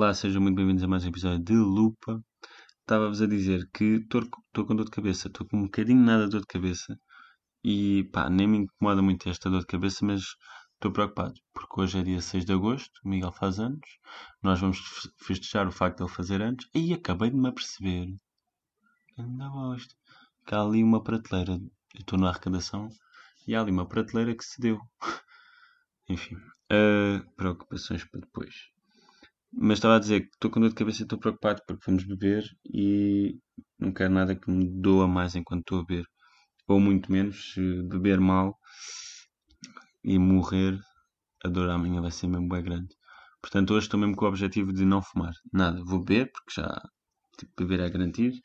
Olá, 0.00 0.14
sejam 0.14 0.40
muito 0.40 0.56
bem-vindos 0.56 0.82
a 0.82 0.88
mais 0.88 1.04
um 1.04 1.08
episódio 1.08 1.44
de 1.44 1.52
Lupa. 1.52 2.24
Estava-vos 2.80 3.20
a 3.20 3.26
dizer 3.26 3.68
que 3.70 3.84
estou 3.96 4.66
com 4.66 4.74
dor 4.74 4.86
de 4.86 4.90
cabeça, 4.90 5.28
estou 5.28 5.46
com 5.46 5.58
um 5.58 5.64
bocadinho 5.64 6.02
nada 6.02 6.24
de 6.24 6.30
dor 6.30 6.40
de 6.40 6.46
cabeça 6.46 6.98
e 7.62 8.04
pá, 8.04 8.30
nem 8.30 8.48
me 8.48 8.56
incomoda 8.60 9.02
muito 9.02 9.28
esta 9.28 9.50
dor 9.50 9.60
de 9.60 9.66
cabeça, 9.66 10.02
mas 10.06 10.22
estou 10.72 10.90
preocupado 10.90 11.34
porque 11.52 11.82
hoje 11.82 11.98
é 11.98 12.02
dia 12.02 12.22
6 12.22 12.46
de 12.46 12.52
agosto, 12.54 12.98
o 13.04 13.10
Miguel 13.10 13.30
faz 13.30 13.60
anos, 13.60 13.98
nós 14.42 14.58
vamos 14.58 14.78
festejar 15.18 15.68
o 15.68 15.70
facto 15.70 15.98
de 15.98 16.04
ele 16.04 16.10
fazer 16.10 16.40
anos 16.40 16.66
e 16.74 16.94
acabei 16.94 17.28
de 17.28 17.36
me 17.36 17.50
aperceber, 17.50 18.08
ainda 19.18 19.48
gosto, 19.50 19.94
que 20.46 20.54
há 20.54 20.62
ali 20.62 20.82
uma 20.82 21.02
prateleira, 21.02 21.52
eu 21.52 22.00
estou 22.00 22.18
na 22.18 22.30
arrecadação 22.30 22.88
e 23.46 23.54
há 23.54 23.60
ali 23.60 23.70
uma 23.70 23.86
prateleira 23.86 24.34
que 24.34 24.44
se 24.46 24.62
deu. 24.62 24.80
Enfim, 26.08 26.36
uh, 26.36 27.34
preocupações 27.36 28.02
para 28.02 28.20
depois. 28.20 28.70
Mas 29.52 29.78
estava 29.78 29.96
a 29.96 29.98
dizer 29.98 30.20
que 30.22 30.34
estou 30.34 30.50
com 30.50 30.60
dor 30.60 30.68
de 30.68 30.74
cabeça 30.74 31.02
e 31.02 31.04
estou 31.04 31.18
preocupado 31.18 31.60
porque 31.66 31.82
vamos 31.86 32.04
beber 32.04 32.44
e 32.64 33.36
não 33.78 33.92
quero 33.92 34.12
nada 34.14 34.36
que 34.36 34.50
me 34.50 34.68
doa 34.80 35.08
mais 35.08 35.34
enquanto 35.34 35.60
estou 35.60 35.80
a 35.80 35.84
beber. 35.84 36.06
Ou 36.68 36.80
muito 36.80 37.10
menos, 37.10 37.52
se 37.52 37.82
beber 37.82 38.20
mal 38.20 38.56
e 40.04 40.18
morrer, 40.18 40.78
a 41.44 41.48
dor 41.48 41.68
amanhã 41.70 42.00
vai 42.00 42.10
ser 42.10 42.28
mesmo 42.28 42.48
bem 42.48 42.62
grande. 42.62 42.94
Portanto, 43.42 43.74
hoje 43.74 43.86
estou 43.86 43.98
mesmo 43.98 44.14
com 44.16 44.24
o 44.24 44.28
objetivo 44.28 44.72
de 44.72 44.84
não 44.84 45.02
fumar. 45.02 45.32
Nada, 45.52 45.82
vou 45.84 45.98
beber, 46.04 46.30
porque 46.32 46.60
já 46.60 46.80
tipo, 47.38 47.52
beber 47.56 47.80
é 47.80 47.90
garantido. 47.90 48.38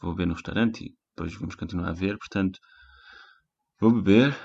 Vou 0.00 0.12
beber 0.14 0.26
no 0.28 0.34
restaurante 0.34 0.84
e 0.84 0.94
depois 1.16 1.34
vamos 1.34 1.54
continuar 1.56 1.88
a 1.90 1.92
ver. 1.92 2.18
Portanto, 2.18 2.58
vou 3.80 3.90
beber. 3.90 4.36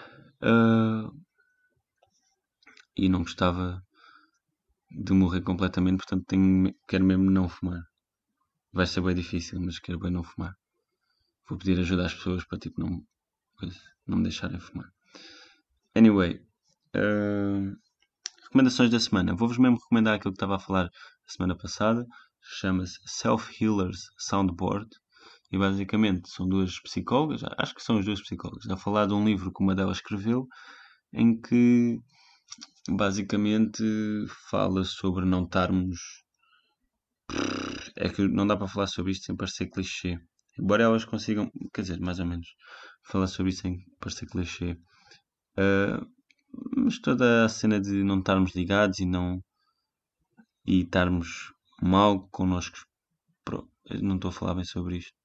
Uh, 0.42 1.14
e 2.96 3.08
não 3.10 3.20
gostava 3.24 3.82
de 4.90 5.14
morrer 5.14 5.42
completamente, 5.42 5.98
portanto 5.98 6.26
tenho, 6.26 6.74
quero 6.88 7.06
mesmo 7.06 7.30
não 7.30 7.48
fumar. 7.48 7.84
Vai 8.72 8.86
ser 8.86 9.02
bem 9.02 9.16
difícil, 9.16 9.60
mas 9.62 9.80
quero 9.80 10.00
bem 10.00 10.12
não 10.12 10.24
fumar. 10.24 10.56
Vou 11.48 11.58
pedir 11.58 11.80
ajuda 11.80 12.06
às 12.06 12.14
pessoas 12.14 12.46
para 12.46 12.60
tipo 12.60 12.80
não, 12.80 13.04
não 14.06 14.18
me 14.18 14.24
deixarem 14.24 14.60
fumar. 14.60 14.90
Anyway, 15.96 16.40
uh, 16.96 17.76
recomendações 18.44 18.90
da 18.90 19.00
semana. 19.00 19.36
Vou-vos 19.36 19.58
mesmo 19.58 19.78
recomendar 19.78 20.16
aquilo 20.16 20.34
que 20.34 20.38
estava 20.38 20.56
a 20.56 20.60
falar 20.60 20.86
a 20.86 21.32
semana 21.32 21.56
passada. 21.58 22.06
Chama-se 22.42 23.00
Self 23.06 23.64
Healers 23.64 24.10
Soundboard. 24.18 24.90
E 25.52 25.58
basicamente 25.58 26.30
são 26.30 26.48
duas 26.48 26.80
psicólogas, 26.80 27.42
acho 27.58 27.74
que 27.74 27.82
são 27.82 27.98
as 27.98 28.06
duas 28.06 28.22
psicólogas, 28.22 28.70
a 28.70 28.78
falar 28.78 29.08
de 29.08 29.16
um 29.16 29.26
livro 29.26 29.52
que 29.52 29.64
uma 29.64 29.74
delas 29.74 29.98
escreveu, 29.98 30.48
em 31.12 31.42
que 31.42 32.00
basicamente 32.90 33.84
fala 34.50 34.84
sobre 34.84 35.26
não 35.26 35.44
estarmos. 35.44 36.00
É 37.96 38.10
que 38.10 38.28
não 38.28 38.48
dá 38.48 38.58
para 38.58 38.68
falar 38.68 38.88
sobre 38.88 39.12
isto 39.12 39.26
sem 39.26 39.36
parecer 39.36 39.70
clichê. 39.70 40.18
Embora 40.60 40.84
elas 40.84 41.06
consigam, 41.06 41.50
quer 41.74 41.82
dizer, 41.82 42.00
mais 42.00 42.20
ou 42.20 42.26
menos, 42.26 42.48
falar 43.04 43.28
sobre 43.28 43.52
isso 43.52 43.62
sem 43.62 43.78
parecer 44.00 44.28
clichê. 44.28 44.78
Uh, 45.58 46.06
mas 46.78 47.00
toda 47.00 47.46
a 47.46 47.50
cena 47.50 47.80
de 47.80 48.04
não 48.04 48.20
estarmos 48.20 48.56
ligados 48.56 49.00
e 49.00 49.06
não. 49.06 49.40
e 50.66 50.82
estarmos 50.82 51.54
mal 51.82 52.28
connosco. 52.30 52.78
Não 54.02 54.16
estou 54.16 54.30
a 54.30 54.32
falar 54.32 54.56
bem 54.56 54.64
sobre 54.66 54.98
isto. 54.98 55.19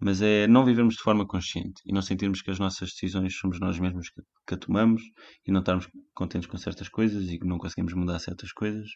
Mas 0.00 0.22
é 0.22 0.46
não 0.46 0.64
vivermos 0.64 0.94
de 0.94 1.02
forma 1.02 1.26
consciente 1.26 1.82
e 1.84 1.92
não 1.92 2.00
sentirmos 2.00 2.40
que 2.40 2.50
as 2.50 2.58
nossas 2.58 2.90
decisões 2.90 3.36
somos 3.36 3.58
nós 3.58 3.78
mesmos 3.80 4.08
que, 4.10 4.22
que 4.46 4.54
a 4.54 4.56
tomamos 4.56 5.02
e 5.44 5.50
não 5.50 5.60
estarmos 5.60 5.88
contentes 6.14 6.48
com 6.48 6.56
certas 6.56 6.88
coisas 6.88 7.28
e 7.28 7.38
que 7.38 7.46
não 7.46 7.58
conseguimos 7.58 7.92
mudar 7.94 8.18
certas 8.20 8.52
coisas. 8.52 8.88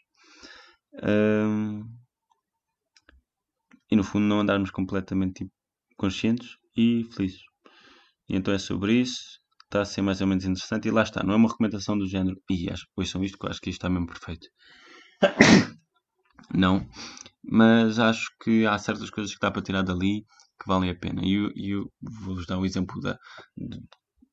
Um, 1.03 1.85
e 3.91 3.97
no 3.97 4.05
fundo 4.05 4.27
não 4.27 4.41
andarmos 4.41 4.71
completamente 4.71 5.45
tipo, 5.45 5.53
conscientes 5.97 6.57
e 6.77 7.05
felizes. 7.13 7.43
E 8.29 8.37
então 8.37 8.55
é 8.55 8.59
sobre 8.59 8.95
isso. 8.95 9.41
Está 9.65 9.83
a 9.83 9.85
ser 9.85 10.03
mais 10.03 10.21
ou 10.21 10.27
menos 10.27 10.45
interessante. 10.45 10.89
E 10.89 10.91
lá 10.91 11.03
está, 11.03 11.23
não 11.23 11.35
é 11.35 11.37
uma 11.37 11.49
recomendação 11.49 11.99
do 11.99 12.07
género. 12.07 12.41
E 12.51 12.71
acho, 12.71 12.87
pois 12.95 13.11
são 13.11 13.23
isto 13.25 13.39
que 13.39 13.47
acho 13.49 13.61
que 13.61 13.71
isto 13.71 13.79
está 13.79 13.91
mesmo 13.91 14.07
perfeito. 14.07 14.47
não. 16.55 16.89
Mas 17.45 17.99
acho 17.99 18.31
que 18.43 18.67
há 18.67 18.79
certas 18.79 19.11
coisas 19.11 19.35
que 19.35 19.41
dá 19.41 19.51
para 19.51 19.63
tirar 19.63 19.83
dali 19.83 20.25
que 20.63 20.69
valem 20.69 20.91
a 20.91 20.95
pena. 20.95 21.23
E 21.25 21.33
eu, 21.35 21.51
eu 21.57 21.93
vou-vos 22.01 22.47
dar 22.47 22.59
um 22.59 22.65
exemplo 22.65 23.01
da. 23.01 23.19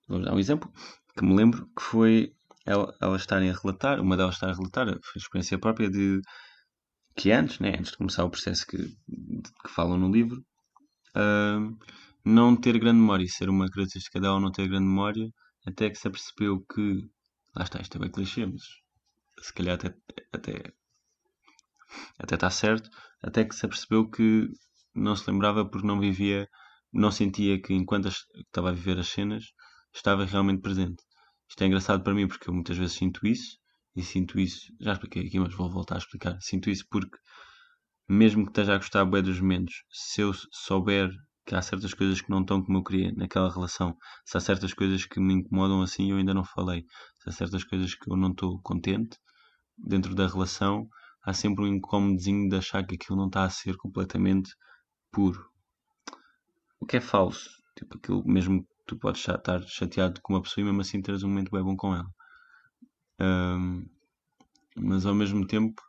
Vou 0.08 0.22
dar 0.22 0.34
um 0.34 0.40
exemplo 0.40 0.72
que 1.18 1.26
me 1.26 1.36
lembro 1.36 1.68
que 1.76 1.82
foi 1.82 2.32
ela, 2.66 2.96
elas 3.02 3.22
estarem 3.22 3.50
a 3.50 3.54
relatar, 3.54 4.00
uma 4.00 4.16
delas 4.16 4.36
estar 4.36 4.50
a 4.50 4.54
relatar, 4.54 4.88
foi 4.88 5.20
experiência 5.20 5.58
própria 5.58 5.90
de 5.90 6.22
que 7.16 7.32
antes, 7.32 7.60
né, 7.60 7.76
antes 7.78 7.92
de 7.92 7.98
começar 7.98 8.24
o 8.24 8.30
processo 8.30 8.66
que, 8.68 8.78
que 8.78 9.70
falam 9.70 9.98
no 9.98 10.12
livro, 10.12 10.38
uh, 11.16 11.78
não 12.24 12.56
ter 12.56 12.78
grande 12.80 13.00
memória, 13.00 13.24
e 13.24 13.30
ser 13.30 13.50
uma 13.50 13.70
característica 13.70 14.20
dela 14.20 14.40
não 14.40 14.52
ter 14.52 14.68
grande 14.68 14.86
memória, 14.86 15.28
até 15.66 15.90
que 15.90 15.98
se 15.98 16.08
apercebeu 16.08 16.64
que, 16.74 17.02
lá 17.56 17.64
está, 17.64 17.82
isto 17.82 17.98
é 17.98 18.00
bem 18.00 18.12
clichê, 18.12 18.46
mas 18.46 18.62
se 19.42 19.54
calhar 19.54 19.76
até, 19.76 19.94
até, 20.32 20.74
até 22.20 22.36
está 22.36 22.50
certo, 22.50 22.90
até 23.22 23.44
que 23.44 23.56
se 23.56 23.66
apercebeu 23.66 24.10
que 24.10 24.48
não 25.00 25.16
se 25.16 25.30
lembrava 25.30 25.66
porque 25.66 25.88
não 25.88 26.00
vivia, 26.00 26.48
não 26.92 27.12
sentia 27.12 27.62
que 27.62 27.74
enquanto 27.74 28.10
estava 28.36 28.70
a 28.70 28.74
viver 28.74 29.00
as 29.00 29.08
cenas, 29.08 29.46
estava 29.94 30.26
realmente 30.26 30.62
presente. 30.62 31.04
Isto 31.50 31.64
é 31.64 31.68
engraçado 31.68 32.04
para 32.04 32.14
mim 32.14 32.28
porque 32.28 32.50
eu 32.50 32.54
muitas 32.54 32.78
vezes 32.78 32.96
sinto 32.96 33.26
isso, 33.26 33.58
e 33.96 34.04
sinto 34.04 34.40
isso, 34.40 34.72
já 34.80 34.94
expliquei 34.94 35.26
aqui, 35.26 35.40
mas 35.40 35.56
vou 35.56 35.70
voltar 35.70 35.96
a 35.96 35.98
explicar. 35.98 36.38
Sinto 36.42 36.70
isso 36.70 36.86
porque, 36.90 37.18
mesmo 38.08 38.44
que 38.44 38.52
esteja 38.52 38.76
a 38.76 38.78
gostar 38.78 39.06
bem 39.06 39.24
dos 39.24 39.40
momentos, 39.40 39.74
se 39.92 40.22
eu 40.22 40.32
souber 40.52 41.12
que 41.46 41.56
há 41.56 41.62
certas 41.62 41.94
coisas 41.94 42.22
que 42.22 42.30
não 42.30 42.42
estão 42.42 42.64
como 42.64 42.78
eu 42.78 42.84
queria 42.84 43.12
naquela 43.14 43.52
relação, 43.52 43.98
se 44.24 44.38
há 44.38 44.40
certas 44.40 44.74
coisas 44.74 45.06
que 45.06 45.20
me 45.20 45.34
incomodam 45.34 45.82
assim 45.82 46.12
eu 46.12 46.18
ainda 46.18 46.34
não 46.34 46.46
falei, 46.46 46.86
se 47.24 47.30
há 47.30 47.32
certas 47.32 47.64
coisas 47.64 47.96
que 47.96 48.12
eu 48.12 48.16
não 48.16 48.30
estou 48.30 48.62
contente 48.62 49.18
dentro 49.76 50.14
da 50.14 50.28
relação, 50.28 50.88
há 51.26 51.34
sempre 51.34 51.66
um 51.66 51.68
incómodozinho 51.68 52.50
de 52.50 52.56
achar 52.56 52.86
que 52.86 52.96
aquilo 52.96 53.18
não 53.18 53.28
está 53.28 53.44
a 53.44 53.50
ser 53.50 53.76
completamente 53.78 54.52
puro. 55.12 55.50
O 56.80 56.86
que 56.86 56.98
é 56.98 57.02
falso. 57.02 57.50
Tipo, 57.76 57.98
aquilo 57.98 58.24
mesmo 58.26 58.64
que 58.64 58.70
tu 58.86 58.98
podes 58.98 59.26
estar 59.28 59.62
chateado 59.64 60.22
com 60.22 60.34
uma 60.34 60.42
pessoa 60.42 60.62
e 60.62 60.66
mesmo 60.66 60.82
assim 60.82 61.02
teres 61.02 61.24
um 61.24 61.30
momento 61.30 61.52
bem 61.52 61.64
bom 61.64 61.76
com 61.76 61.94
ela. 61.94 62.10
Um, 63.20 63.86
mas 64.76 65.06
ao 65.06 65.16
mesmo 65.16 65.46
tempo 65.46 65.82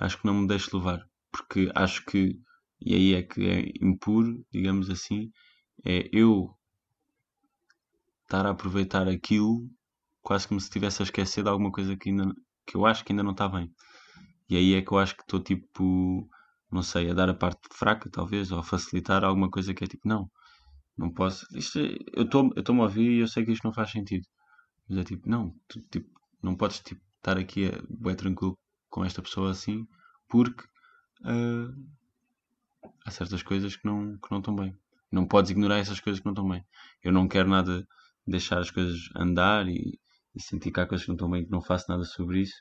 acho 0.00 0.18
que 0.18 0.26
não 0.26 0.34
me 0.34 0.48
deixo 0.48 0.76
levar. 0.76 1.06
Porque 1.30 1.70
acho 1.74 2.04
que, 2.04 2.40
e 2.80 2.94
aí 2.94 3.14
é 3.14 3.22
que 3.22 3.46
é 3.46 3.72
impuro, 3.80 4.44
digamos 4.50 4.90
assim, 4.90 5.30
é 5.84 6.08
eu 6.12 6.54
estar 8.24 8.46
a 8.46 8.50
aproveitar 8.50 9.08
aquilo 9.08 9.68
quase 10.22 10.48
como 10.48 10.60
se 10.60 10.66
estivesse 10.66 11.02
a 11.02 11.04
esquecer 11.04 11.42
de 11.42 11.50
alguma 11.50 11.70
coisa 11.70 11.96
que, 11.96 12.10
ainda, 12.10 12.34
que 12.66 12.76
eu 12.76 12.86
acho 12.86 13.04
que 13.04 13.12
ainda 13.12 13.22
não 13.22 13.32
está 13.32 13.48
bem. 13.48 13.70
E 14.48 14.56
aí 14.56 14.74
é 14.74 14.82
que 14.82 14.92
eu 14.92 14.98
acho 14.98 15.16
que 15.16 15.22
estou 15.22 15.42
tipo 15.42 16.28
não 16.72 16.82
sei, 16.82 17.10
a 17.10 17.14
dar 17.14 17.28
a 17.28 17.34
parte 17.34 17.60
fraca, 17.72 18.10
talvez, 18.10 18.50
ou 18.50 18.58
a 18.60 18.62
facilitar 18.62 19.24
alguma 19.24 19.50
coisa 19.50 19.74
que 19.74 19.84
é 19.84 19.86
tipo, 19.86 20.08
não, 20.08 20.30
não 20.96 21.12
posso. 21.12 21.46
Isto, 21.56 21.78
é, 21.80 21.96
eu 22.14 22.24
estou-me 22.24 22.80
a 22.80 22.84
ouvir 22.84 23.10
e 23.18 23.20
eu 23.20 23.28
sei 23.28 23.44
que 23.44 23.52
isto 23.52 23.64
não 23.64 23.74
faz 23.74 23.90
sentido. 23.90 24.26
Mas 24.88 24.98
é 24.98 25.04
tipo, 25.04 25.28
não, 25.28 25.54
tu, 25.68 25.80
tipo, 25.90 26.08
não 26.42 26.56
podes 26.56 26.80
tipo, 26.80 27.00
estar 27.18 27.38
aqui 27.38 27.70
bem 27.88 28.16
tranquilo 28.16 28.58
com 28.90 29.04
esta 29.04 29.22
pessoa 29.22 29.50
assim, 29.50 29.86
porque 30.28 30.64
uh, 31.22 31.72
há 33.04 33.10
certas 33.10 33.42
coisas 33.42 33.76
que 33.76 33.86
não, 33.86 34.18
que 34.18 34.30
não 34.30 34.38
estão 34.38 34.54
bem. 34.54 34.76
Não 35.10 35.26
podes 35.26 35.50
ignorar 35.50 35.78
essas 35.78 36.00
coisas 36.00 36.20
que 36.20 36.26
não 36.26 36.32
estão 36.32 36.48
bem. 36.48 36.64
Eu 37.02 37.12
não 37.12 37.28
quero 37.28 37.48
nada 37.48 37.86
deixar 38.26 38.58
as 38.60 38.70
coisas 38.70 38.98
andar 39.16 39.68
e, 39.68 39.98
e 40.34 40.42
sentir 40.42 40.72
que 40.72 40.80
há 40.80 40.86
coisas 40.86 41.04
que 41.04 41.10
não 41.10 41.16
estão 41.16 41.30
bem, 41.30 41.44
que 41.44 41.50
não 41.50 41.60
faço 41.60 41.86
nada 41.88 42.04
sobre 42.04 42.40
isso. 42.40 42.56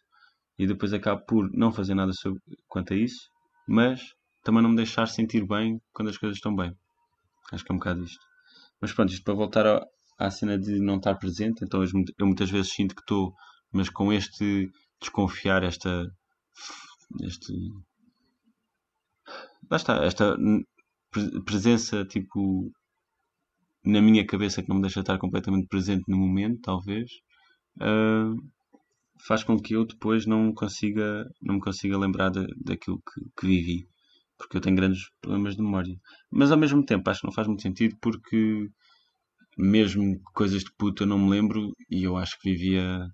E 0.59 0.67
depois 0.67 0.93
acabo 0.93 1.25
por 1.25 1.49
não 1.53 1.71
fazer 1.71 1.95
nada 1.95 2.13
sobre, 2.13 2.41
quanto 2.67 2.93
a 2.93 2.97
isso 2.97 3.30
mas 3.67 4.13
também 4.43 4.61
não 4.61 4.71
me 4.71 4.75
deixar 4.75 5.07
sentir 5.07 5.45
bem 5.45 5.81
quando 5.93 6.09
as 6.09 6.17
coisas 6.17 6.37
estão 6.37 6.55
bem. 6.55 6.75
Acho 7.51 7.63
que 7.63 7.71
é 7.71 7.75
um 7.75 7.77
bocado 7.77 8.03
isto. 8.03 8.25
Mas 8.79 8.93
pronto, 8.93 9.11
isto 9.11 9.23
para 9.23 9.33
voltar 9.33 9.87
à, 10.17 10.31
cena 10.31 10.57
de 10.57 10.79
não 10.79 10.97
estar 10.97 11.15
presente, 11.15 11.63
então 11.63 11.83
eu 11.83 12.25
muitas 12.25 12.49
vezes 12.49 12.73
sinto 12.73 12.95
que 12.95 13.01
estou, 13.01 13.33
mas 13.71 13.89
com 13.89 14.11
este 14.11 14.71
desconfiar, 14.99 15.63
esta. 15.63 16.11
este. 17.21 17.53
lá 19.69 19.77
está, 19.77 20.03
esta 20.05 20.35
presença 21.45 22.05
tipo 22.05 22.71
na 23.83 24.01
minha 24.01 24.25
cabeça 24.25 24.61
que 24.61 24.69
não 24.69 24.77
me 24.77 24.81
deixa 24.81 24.99
estar 25.01 25.17
completamente 25.17 25.67
presente 25.67 26.03
no 26.07 26.17
momento, 26.17 26.61
talvez, 26.61 27.11
uh, 27.77 28.35
faz 29.27 29.43
com 29.43 29.59
que 29.59 29.75
eu 29.75 29.85
depois 29.85 30.25
não 30.25 30.53
consiga 30.53 31.29
não 31.41 31.55
me 31.55 31.61
consiga 31.61 31.97
lembrar 31.97 32.29
de, 32.29 32.45
daquilo 32.57 33.01
que, 33.01 33.21
que, 33.39 33.47
vivi 33.47 33.87
porque 34.37 34.57
eu 34.57 34.61
tenho 34.61 34.75
grandes 34.75 35.09
problemas 35.21 35.55
de 35.55 35.61
memória 35.61 35.99
mas 36.29 36.51
ao 36.51 36.57
mesmo 36.57 36.85
tempo 36.85 37.09
acho 37.09 37.21
que 37.21 37.27
não 37.27 37.33
faz 37.33 37.47
muito 37.47 37.61
sentido 37.61 37.95
porque 38.01 38.69
mesmo 39.57 40.19
coisas 40.33 40.63
de 40.63 40.71
puta 40.77 41.03
eu 41.03 41.07
não 41.07 41.19
me 41.19 41.29
lembro 41.29 41.73
e 41.89 42.03
eu 42.03 42.17
acho 42.17 42.39
que 42.39 42.51
vivia 42.51 43.07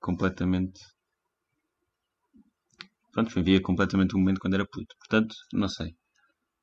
completamente 0.00 0.80
pronto, 3.16 3.34
vivia 3.34 3.60
completamente 3.62 4.14
o 4.14 4.18
momento 4.18 4.40
quando 4.40 4.54
era 4.54 4.66
puto. 4.66 4.94
Portanto, 4.98 5.34
não 5.52 5.68
sei. 5.68 5.96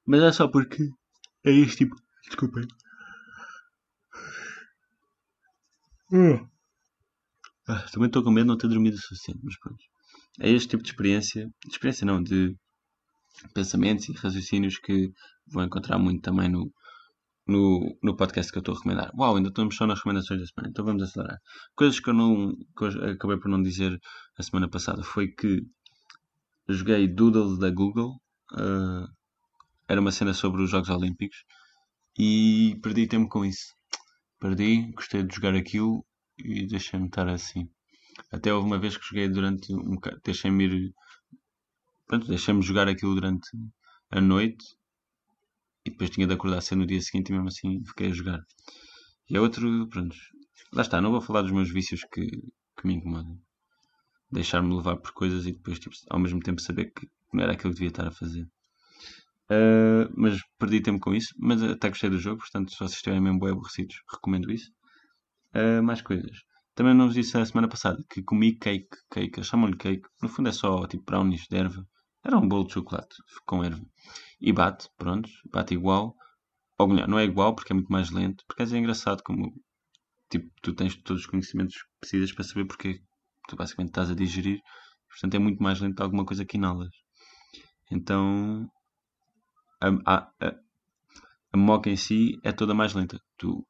Mas 0.05 0.21
é 0.21 0.31
só 0.31 0.47
porque 0.47 0.83
é 1.43 1.51
este 1.51 1.77
tipo. 1.77 1.95
Desculpem. 2.27 2.67
Hum. 6.11 6.47
Ah, 7.67 7.85
também 7.91 8.07
estou 8.07 8.23
com 8.23 8.31
medo 8.31 8.45
de 8.45 8.49
não 8.49 8.57
ter 8.57 8.67
dormido 8.67 8.95
o 8.97 8.99
suficiente, 8.99 9.39
mas 9.43 9.57
pronto. 9.59 9.83
É 10.39 10.49
este 10.49 10.69
tipo 10.69 10.83
de 10.83 10.89
experiência, 10.89 11.45
de 11.65 11.71
experiência 11.71 12.05
não, 12.05 12.21
de 12.21 12.55
pensamentos 13.53 14.09
e 14.09 14.13
raciocínios 14.13 14.77
que 14.77 15.11
vou 15.47 15.63
encontrar 15.63 15.97
muito 15.97 16.21
também 16.21 16.49
no, 16.49 16.71
no, 17.47 17.97
no 18.01 18.15
podcast 18.15 18.51
que 18.51 18.57
eu 18.57 18.61
estou 18.61 18.75
a 18.75 18.77
recomendar. 18.77 19.11
Uau, 19.17 19.35
ainda 19.35 19.49
estamos 19.49 19.75
só 19.75 19.85
nas 19.85 19.99
recomendações 19.99 20.41
da 20.41 20.47
semana, 20.47 20.69
então 20.71 20.85
vamos 20.85 21.03
acelerar. 21.03 21.37
Coisas 21.75 21.99
que 21.99 22.09
eu 22.09 22.13
não 22.13 22.53
que 22.77 22.83
eu 22.83 23.11
acabei 23.11 23.37
por 23.37 23.49
não 23.49 23.61
dizer 23.61 23.99
a 24.37 24.43
semana 24.43 24.69
passada 24.69 25.03
foi 25.03 25.27
que 25.29 25.63
joguei 26.67 27.07
Doodle 27.07 27.57
da 27.59 27.69
Google. 27.69 28.19
Uh, 28.53 29.07
era 29.87 29.99
uma 29.99 30.11
cena 30.11 30.33
sobre 30.33 30.61
os 30.61 30.69
Jogos 30.69 30.89
Olímpicos 30.89 31.43
e 32.17 32.79
perdi 32.81 33.07
tempo 33.07 33.29
com 33.29 33.45
isso. 33.45 33.73
Perdi, 34.39 34.91
gostei 34.93 35.23
de 35.23 35.35
jogar 35.35 35.55
aquilo 35.55 36.05
e 36.37 36.65
deixei-me 36.67 37.07
estar 37.07 37.27
assim. 37.27 37.69
Até 38.31 38.53
houve 38.53 38.67
uma 38.67 38.79
vez 38.79 38.97
que 38.97 39.05
joguei 39.05 39.27
durante 39.27 39.73
um 39.73 39.95
bocado, 39.95 40.19
deixei-me 40.23 40.65
ir. 40.65 40.93
Pronto, 42.07 42.27
deixei-me 42.27 42.61
jogar 42.61 42.87
aquilo 42.87 43.15
durante 43.15 43.49
a 44.11 44.21
noite 44.21 44.65
e 45.85 45.89
depois 45.89 46.09
tinha 46.09 46.27
de 46.27 46.33
acordar 46.33 46.61
cedo 46.61 46.79
no 46.79 46.85
dia 46.85 47.01
seguinte 47.01 47.29
e 47.29 47.33
mesmo 47.33 47.47
assim 47.47 47.83
fiquei 47.85 48.07
a 48.07 48.13
jogar. 48.13 48.45
E 49.29 49.35
é 49.35 49.41
outro, 49.41 49.87
pronto, 49.87 50.15
lá 50.71 50.81
está, 50.81 51.01
não 51.01 51.11
vou 51.11 51.21
falar 51.21 51.41
dos 51.41 51.51
meus 51.51 51.71
vícios 51.71 52.01
que, 52.11 52.25
que 52.25 52.87
me 52.87 52.95
incomodam. 52.95 53.39
Deixar-me 54.31 54.75
levar 54.75 54.97
por 54.97 55.11
coisas 55.13 55.45
e 55.45 55.51
depois 55.51 55.79
tipo, 55.79 55.95
ao 56.09 56.19
mesmo 56.19 56.39
tempo 56.39 56.61
saber 56.61 56.91
que 56.91 57.07
não 57.31 57.43
era 57.43 57.53
aquilo 57.53 57.73
que 57.73 57.79
devia 57.79 57.89
estar 57.89 58.07
a 58.07 58.11
fazer. 58.11 58.47
Uh, 59.49 60.09
mas 60.15 60.39
perdi 60.57 60.81
tempo 60.81 60.99
com 60.99 61.13
isso, 61.13 61.33
mas 61.37 61.61
até 61.61 61.89
gostei 61.89 62.09
do 62.09 62.17
jogo, 62.17 62.39
portanto, 62.39 62.71
se 62.71 62.77
vocês 62.77 62.93
estiverem 62.93 63.21
mesmo 63.21 63.39
bem 63.39 63.51
aborrecidos, 63.51 63.95
recomendo 64.11 64.51
isso. 64.51 64.71
Uh, 65.55 65.83
mais 65.83 66.01
coisas. 66.01 66.37
Também 66.75 66.93
não 66.95 67.05
vos 67.05 67.13
disse 67.13 67.37
a 67.37 67.45
semana 67.45 67.67
passada 67.67 68.03
que 68.09 68.23
comi 68.23 68.57
cake, 68.57 68.87
cake, 69.11 69.43
chamam-lhe 69.43 69.77
cake, 69.77 70.07
no 70.21 70.27
fundo 70.29 70.49
é 70.49 70.51
só 70.51 70.87
tipo 70.87 71.03
brownies 71.03 71.45
de 71.49 71.55
erva. 71.57 71.85
Era 72.25 72.37
um 72.37 72.47
bolo 72.47 72.65
de 72.65 72.73
chocolate 72.73 73.15
com 73.45 73.63
erva. 73.63 73.85
E 74.41 74.51
bate, 74.51 74.89
pronto, 74.97 75.29
bate 75.51 75.73
igual. 75.73 76.15
Ou 76.79 76.87
melhor, 76.87 77.07
não 77.07 77.19
é 77.19 77.25
igual 77.25 77.53
porque 77.55 77.73
é 77.73 77.75
muito 77.75 77.91
mais 77.91 78.09
lento. 78.09 78.43
Porque 78.47 78.63
é 78.63 78.77
engraçado 78.77 79.21
como 79.23 79.53
tipo, 80.29 80.49
tu 80.61 80.73
tens 80.73 80.95
todos 81.03 81.23
os 81.23 81.27
conhecimentos 81.27 81.75
que 81.75 81.99
precisas 81.99 82.31
para 82.31 82.43
saber 82.43 82.65
porque 82.65 82.99
tu 83.47 83.55
basicamente 83.55 83.89
estás 83.91 84.09
a 84.09 84.15
digerir. 84.15 84.59
Portanto, 85.09 85.35
é 85.35 85.39
muito 85.39 85.61
mais 85.61 85.79
lento 85.79 86.01
alguma 86.01 86.25
coisa 86.25 86.45
que 86.45 86.57
inalas. 86.57 86.89
Então, 87.91 88.67
a, 89.79 89.87
a, 90.15 90.31
a, 90.41 90.55
a 91.53 91.57
moca 91.57 91.89
em 91.89 91.95
si 91.95 92.39
é 92.43 92.51
toda 92.51 92.73
mais 92.73 92.93
lenta. 92.93 93.19
Tu, 93.37 93.63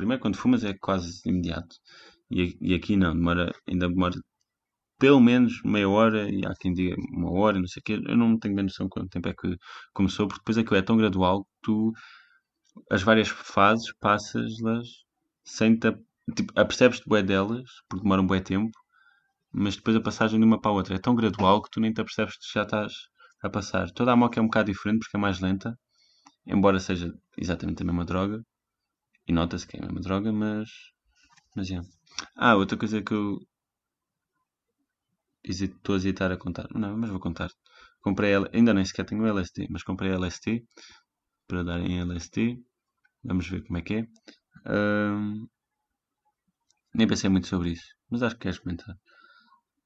primeiro, 0.00 0.22
quando 0.22 0.36
fumas 0.36 0.64
é 0.64 0.74
quase 0.74 1.20
imediato. 1.26 1.76
E, 2.30 2.56
e 2.60 2.74
aqui 2.74 2.96
não, 2.96 3.14
demora, 3.14 3.52
ainda 3.68 3.88
demora 3.88 4.16
pelo 4.98 5.20
menos 5.20 5.62
meia 5.64 5.88
hora, 5.88 6.30
e 6.30 6.44
há 6.46 6.54
quem 6.60 6.72
diga 6.74 6.94
uma 7.12 7.32
hora, 7.32 7.58
não 7.58 7.66
sei 7.66 7.80
o 7.80 7.84
quê. 7.84 7.94
Eu 8.06 8.16
não 8.16 8.38
tenho 8.38 8.54
bem 8.54 8.64
noção 8.64 8.88
quanto 8.88 9.10
tempo 9.10 9.28
é 9.28 9.34
que 9.34 9.56
começou, 9.94 10.28
porque 10.28 10.40
depois 10.40 10.58
aquilo 10.58 10.76
é 10.76 10.82
tão 10.82 10.96
gradual 10.96 11.44
que 11.44 11.50
tu, 11.62 11.92
as 12.90 13.02
várias 13.02 13.28
fases, 13.28 13.92
passas-las 14.00 14.86
sem 15.44 15.78
te. 15.78 15.92
Tipo, 16.36 16.52
apercebes-te 16.60 17.08
bué 17.08 17.22
delas, 17.22 17.64
porque 17.88 18.02
demoram 18.04 18.24
um 18.24 18.26
bué 18.26 18.40
tempo, 18.40 18.70
mas 19.52 19.76
depois 19.76 19.96
a 19.96 20.00
passagem 20.00 20.38
de 20.40 20.46
uma 20.46 20.60
para 20.60 20.70
a 20.70 20.74
outra 20.74 20.94
é 20.96 20.98
tão 20.98 21.14
gradual 21.14 21.62
que 21.62 21.70
tu 21.70 21.80
nem 21.80 21.92
te 21.92 22.00
apercebes 22.00 22.36
que 22.36 22.52
já 22.54 22.62
estás 22.64 22.92
a 23.42 23.50
passar. 23.50 23.90
Toda 23.92 24.12
a 24.12 24.16
moca 24.16 24.38
é 24.40 24.42
um 24.42 24.46
bocado 24.46 24.72
diferente 24.72 25.00
porque 25.00 25.16
é 25.16 25.20
mais 25.20 25.40
lenta, 25.40 25.76
embora 26.46 26.80
seja 26.80 27.12
exatamente 27.38 27.82
a 27.82 27.86
mesma 27.86 28.04
droga, 28.04 28.42
e 29.30 29.32
nota-se 29.32 29.64
que 29.64 29.76
é 29.76 29.80
a 29.80 29.86
mesma 29.86 30.00
droga, 30.00 30.32
mas. 30.32 30.68
Mas 31.54 31.70
é. 31.70 31.80
Ah, 32.36 32.56
outra 32.56 32.76
coisa 32.76 33.00
que 33.00 33.14
eu 33.14 33.38
estou 35.44 35.94
a 35.94 35.98
hesitar 35.98 36.32
a 36.32 36.36
contar. 36.36 36.66
Não, 36.74 36.96
mas 36.98 37.10
vou 37.10 37.20
contar. 37.20 37.48
Comprei 38.00 38.32
ela, 38.32 38.50
ainda 38.52 38.74
nem 38.74 38.84
sequer 38.84 39.06
tenho 39.06 39.24
LST, 39.24 39.68
mas 39.70 39.84
comprei 39.84 40.10
LST 40.10 40.64
para 41.46 41.62
dar 41.62 41.80
em 41.80 42.00
LST. 42.00 42.58
Vamos 43.22 43.48
ver 43.48 43.62
como 43.64 43.78
é 43.78 43.82
que 43.82 43.94
é. 43.94 44.08
Nem 46.92 47.06
pensei 47.06 47.30
muito 47.30 47.46
sobre 47.46 47.70
isso, 47.70 47.86
mas 48.10 48.24
acho 48.24 48.34
que 48.34 48.42
queres 48.42 48.58
comentar. 48.58 48.96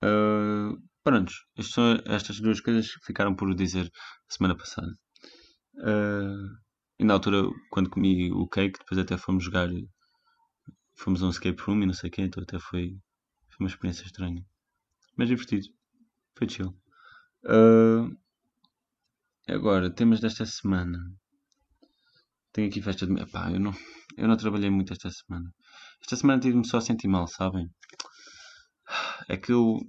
Uh, 0.02 0.80
prontos, 1.02 1.44
são 1.60 2.00
estas 2.06 2.40
duas 2.40 2.60
coisas 2.60 2.90
que 2.96 3.06
ficaram 3.06 3.36
por 3.36 3.54
dizer 3.54 3.90
semana 4.26 4.56
passada. 4.56 4.90
Uh, 5.76 6.63
e 7.04 7.06
na 7.06 7.14
altura, 7.14 7.42
quando 7.70 7.90
comi 7.90 8.32
o 8.32 8.48
cake, 8.48 8.78
depois 8.78 8.98
até 8.98 9.16
fomos 9.16 9.44
jogar. 9.44 9.68
Fomos 10.96 11.22
a 11.22 11.26
um 11.26 11.30
escape 11.30 11.60
room 11.62 11.82
e 11.82 11.86
não 11.86 11.94
sei 11.94 12.08
o 12.08 12.12
que, 12.12 12.22
então 12.22 12.42
até 12.42 12.58
foi, 12.58 12.96
foi 13.48 13.66
uma 13.66 13.68
experiência 13.68 14.04
estranha 14.04 14.44
mas 15.16 15.28
divertido. 15.28 15.68
Foi 16.36 16.48
chill. 16.48 16.74
Uh, 17.44 18.16
agora, 19.48 19.90
temas 19.90 20.20
desta 20.20 20.44
semana. 20.46 20.98
Tenho 22.52 22.68
aqui 22.68 22.82
festa 22.82 23.06
de. 23.06 23.20
Epá, 23.20 23.50
eu 23.50 23.60
não, 23.60 23.72
eu 24.16 24.28
não 24.28 24.36
trabalhei 24.36 24.70
muito 24.70 24.92
esta 24.92 25.10
semana. 25.10 25.52
Esta 26.00 26.16
semana 26.16 26.40
tive-me 26.40 26.66
só 26.66 26.78
a 26.78 26.80
sentir 26.80 27.08
mal, 27.08 27.26
sabem? 27.26 27.68
É 29.28 29.36
que 29.36 29.52
eu, 29.52 29.80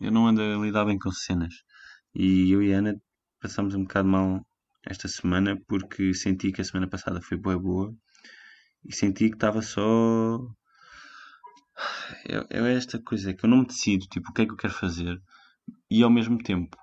eu 0.00 0.10
não 0.12 0.26
ando 0.26 0.42
a 0.42 0.56
lidar 0.56 0.84
bem 0.84 0.98
com 0.98 1.10
cenas. 1.10 1.54
E 2.14 2.50
eu 2.50 2.62
e 2.62 2.72
a 2.74 2.78
Ana 2.78 2.94
passámos 3.40 3.74
um 3.74 3.82
bocado 3.84 4.08
mal 4.08 4.46
esta 4.86 5.08
semana 5.08 5.60
porque 5.68 6.14
senti 6.14 6.52
que 6.52 6.60
a 6.60 6.64
semana 6.64 6.88
passada 6.88 7.20
foi 7.20 7.36
boa 7.36 7.58
boa 7.58 7.94
e 8.84 8.94
senti 8.94 9.28
que 9.28 9.36
estava 9.36 9.62
só 9.62 10.40
é, 12.28 12.58
é 12.58 12.74
esta 12.74 12.98
coisa 13.00 13.32
que 13.34 13.44
eu 13.44 13.50
não 13.50 13.58
me 13.58 13.66
decido, 13.66 14.06
tipo, 14.06 14.30
o 14.30 14.32
que 14.32 14.42
é 14.42 14.46
que 14.46 14.52
eu 14.52 14.56
quero 14.56 14.74
fazer 14.74 15.20
e 15.90 16.02
ao 16.02 16.10
mesmo 16.10 16.38
tempo 16.38 16.76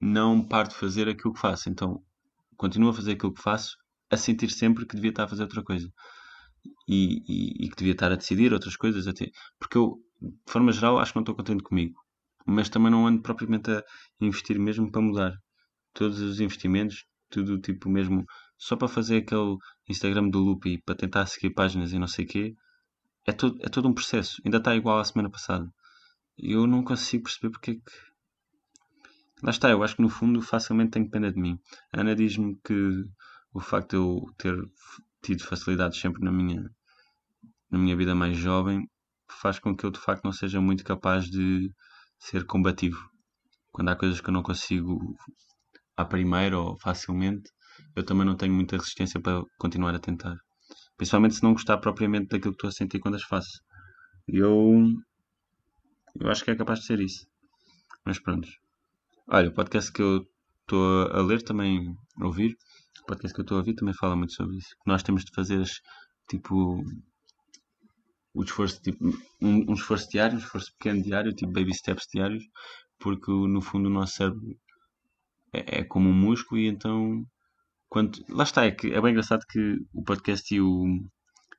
não 0.00 0.46
paro 0.46 0.68
de 0.68 0.74
fazer 0.76 1.08
aquilo 1.08 1.34
que 1.34 1.40
faço. 1.40 1.68
Então, 1.68 2.02
continuo 2.56 2.90
a 2.90 2.94
fazer 2.94 3.12
aquilo 3.12 3.34
que 3.34 3.42
faço, 3.42 3.76
a 4.10 4.16
sentir 4.16 4.50
sempre 4.50 4.86
que 4.86 4.94
devia 4.94 5.10
estar 5.10 5.24
a 5.24 5.28
fazer 5.28 5.42
outra 5.42 5.62
coisa. 5.62 5.90
E, 6.86 7.22
e, 7.28 7.66
e 7.66 7.68
que 7.70 7.76
devia 7.76 7.92
estar 7.92 8.12
a 8.12 8.16
decidir 8.16 8.52
outras 8.52 8.76
coisas 8.76 9.06
até. 9.06 9.30
Porque 9.58 9.78
eu, 9.78 9.98
de 10.20 10.52
forma 10.52 10.72
geral, 10.72 10.98
acho 10.98 11.12
que 11.12 11.16
não 11.16 11.22
estou 11.22 11.34
contente 11.34 11.62
comigo. 11.62 11.94
Mas 12.46 12.68
também 12.68 12.90
não 12.90 13.06
ando 13.06 13.22
propriamente 13.22 13.70
a 13.70 13.84
investir 14.20 14.58
mesmo 14.58 14.90
para 14.90 15.02
mudar. 15.02 15.32
Todos 15.92 16.20
os 16.20 16.40
investimentos, 16.40 17.04
tudo 17.30 17.58
tipo 17.58 17.88
mesmo, 17.88 18.26
só 18.56 18.76
para 18.76 18.88
fazer 18.88 19.18
aquele 19.18 19.56
Instagram 19.88 20.28
do 20.28 20.40
Loopy, 20.40 20.82
para 20.82 20.94
tentar 20.94 21.26
seguir 21.26 21.50
páginas 21.50 21.92
e 21.92 21.98
não 21.98 22.06
sei 22.06 22.24
o 22.24 22.28
quê, 22.28 22.56
é 23.26 23.32
todo, 23.32 23.58
é 23.60 23.68
todo 23.68 23.88
um 23.88 23.94
processo. 23.94 24.40
Ainda 24.44 24.58
está 24.58 24.74
igual 24.74 24.98
à 24.98 25.04
semana 25.04 25.30
passada. 25.30 25.70
Eu 26.36 26.66
não 26.66 26.82
consigo 26.82 27.24
perceber 27.24 27.50
porque 27.50 27.72
é 27.72 27.74
que. 27.74 28.08
Lá 29.42 29.50
está, 29.50 29.70
eu 29.70 29.82
acho 29.82 29.96
que 29.96 30.02
no 30.02 30.08
fundo 30.08 30.40
facilmente 30.42 30.92
tenho 30.92 31.10
pena 31.10 31.30
de 31.30 31.38
mim. 31.38 31.58
A 31.92 32.00
Ana 32.00 32.14
diz-me 32.14 32.58
que 32.64 33.04
o 33.52 33.60
facto 33.60 33.90
de 33.90 33.96
eu 33.96 34.34
ter 34.36 34.56
tido 35.22 35.44
facilidades 35.44 36.00
sempre 36.00 36.24
na 36.24 36.32
minha, 36.32 36.70
na 37.70 37.78
minha 37.78 37.96
vida 37.96 38.14
mais 38.14 38.36
jovem 38.36 38.88
faz 39.28 39.58
com 39.58 39.76
que 39.76 39.84
eu 39.84 39.90
de 39.90 39.98
facto 39.98 40.24
não 40.24 40.32
seja 40.32 40.60
muito 40.60 40.82
capaz 40.84 41.28
de 41.28 41.70
ser 42.18 42.44
combativo. 42.46 43.10
Quando 43.70 43.90
há 43.90 43.96
coisas 43.96 44.20
que 44.20 44.28
eu 44.28 44.34
não 44.34 44.42
consigo 44.42 45.16
à 45.98 46.04
primeira 46.04 46.56
ou 46.56 46.78
facilmente, 46.80 47.50
eu 47.96 48.04
também 48.04 48.24
não 48.24 48.36
tenho 48.36 48.54
muita 48.54 48.76
resistência 48.76 49.20
para 49.20 49.42
continuar 49.58 49.94
a 49.94 49.98
tentar. 49.98 50.36
Principalmente 50.96 51.34
se 51.34 51.42
não 51.42 51.52
gostar 51.52 51.78
propriamente 51.78 52.28
daquilo 52.28 52.52
que 52.52 52.58
estou 52.58 52.68
a 52.68 52.72
sentir 52.72 53.00
quando 53.00 53.16
as 53.16 53.24
faço. 53.24 53.60
Eu, 54.28 54.92
eu 56.20 56.30
acho 56.30 56.44
que 56.44 56.52
é 56.52 56.56
capaz 56.56 56.80
de 56.80 56.86
ser 56.86 57.00
isso. 57.00 57.26
Mas 58.06 58.20
pronto. 58.20 58.48
Olha, 59.28 59.48
o 59.48 59.54
podcast 59.54 59.92
que 59.92 60.00
eu 60.00 60.24
estou 60.60 61.08
a 61.08 61.20
ler 61.20 61.42
também, 61.42 61.92
a 62.20 62.26
ouvir, 62.26 62.56
o 63.02 63.06
podcast 63.06 63.34
que 63.34 63.40
eu 63.40 63.42
estou 63.42 63.56
a 63.56 63.60
ouvir 63.60 63.74
também 63.74 63.94
fala 63.94 64.14
muito 64.14 64.34
sobre 64.34 64.56
isso. 64.56 64.70
Nós 64.86 65.02
temos 65.02 65.24
de 65.24 65.32
fazer, 65.34 65.64
tipo, 66.28 66.80
o 68.32 68.42
esforço, 68.44 68.80
tipo, 68.82 69.04
um, 69.42 69.70
um 69.70 69.74
esforço 69.74 70.08
diário, 70.08 70.36
um 70.36 70.40
esforço 70.40 70.70
pequeno 70.78 71.02
diário, 71.02 71.34
tipo 71.34 71.50
baby 71.52 71.74
steps 71.74 72.06
diários, 72.14 72.44
porque 73.00 73.32
no 73.32 73.60
fundo 73.60 73.88
o 73.88 73.92
nosso 73.92 74.14
cérebro 74.14 74.56
é, 75.52 75.80
é 75.80 75.84
como 75.84 76.08
um 76.08 76.14
músculo 76.14 76.60
e 76.60 76.66
então 76.66 77.24
quando, 77.88 78.22
lá 78.28 78.44
está, 78.44 78.66
é, 78.66 78.70
que 78.70 78.92
é 78.92 79.00
bem 79.00 79.12
engraçado 79.12 79.44
que 79.48 79.78
o 79.94 80.02
podcast 80.04 80.54
e 80.54 80.60
o, 80.60 80.84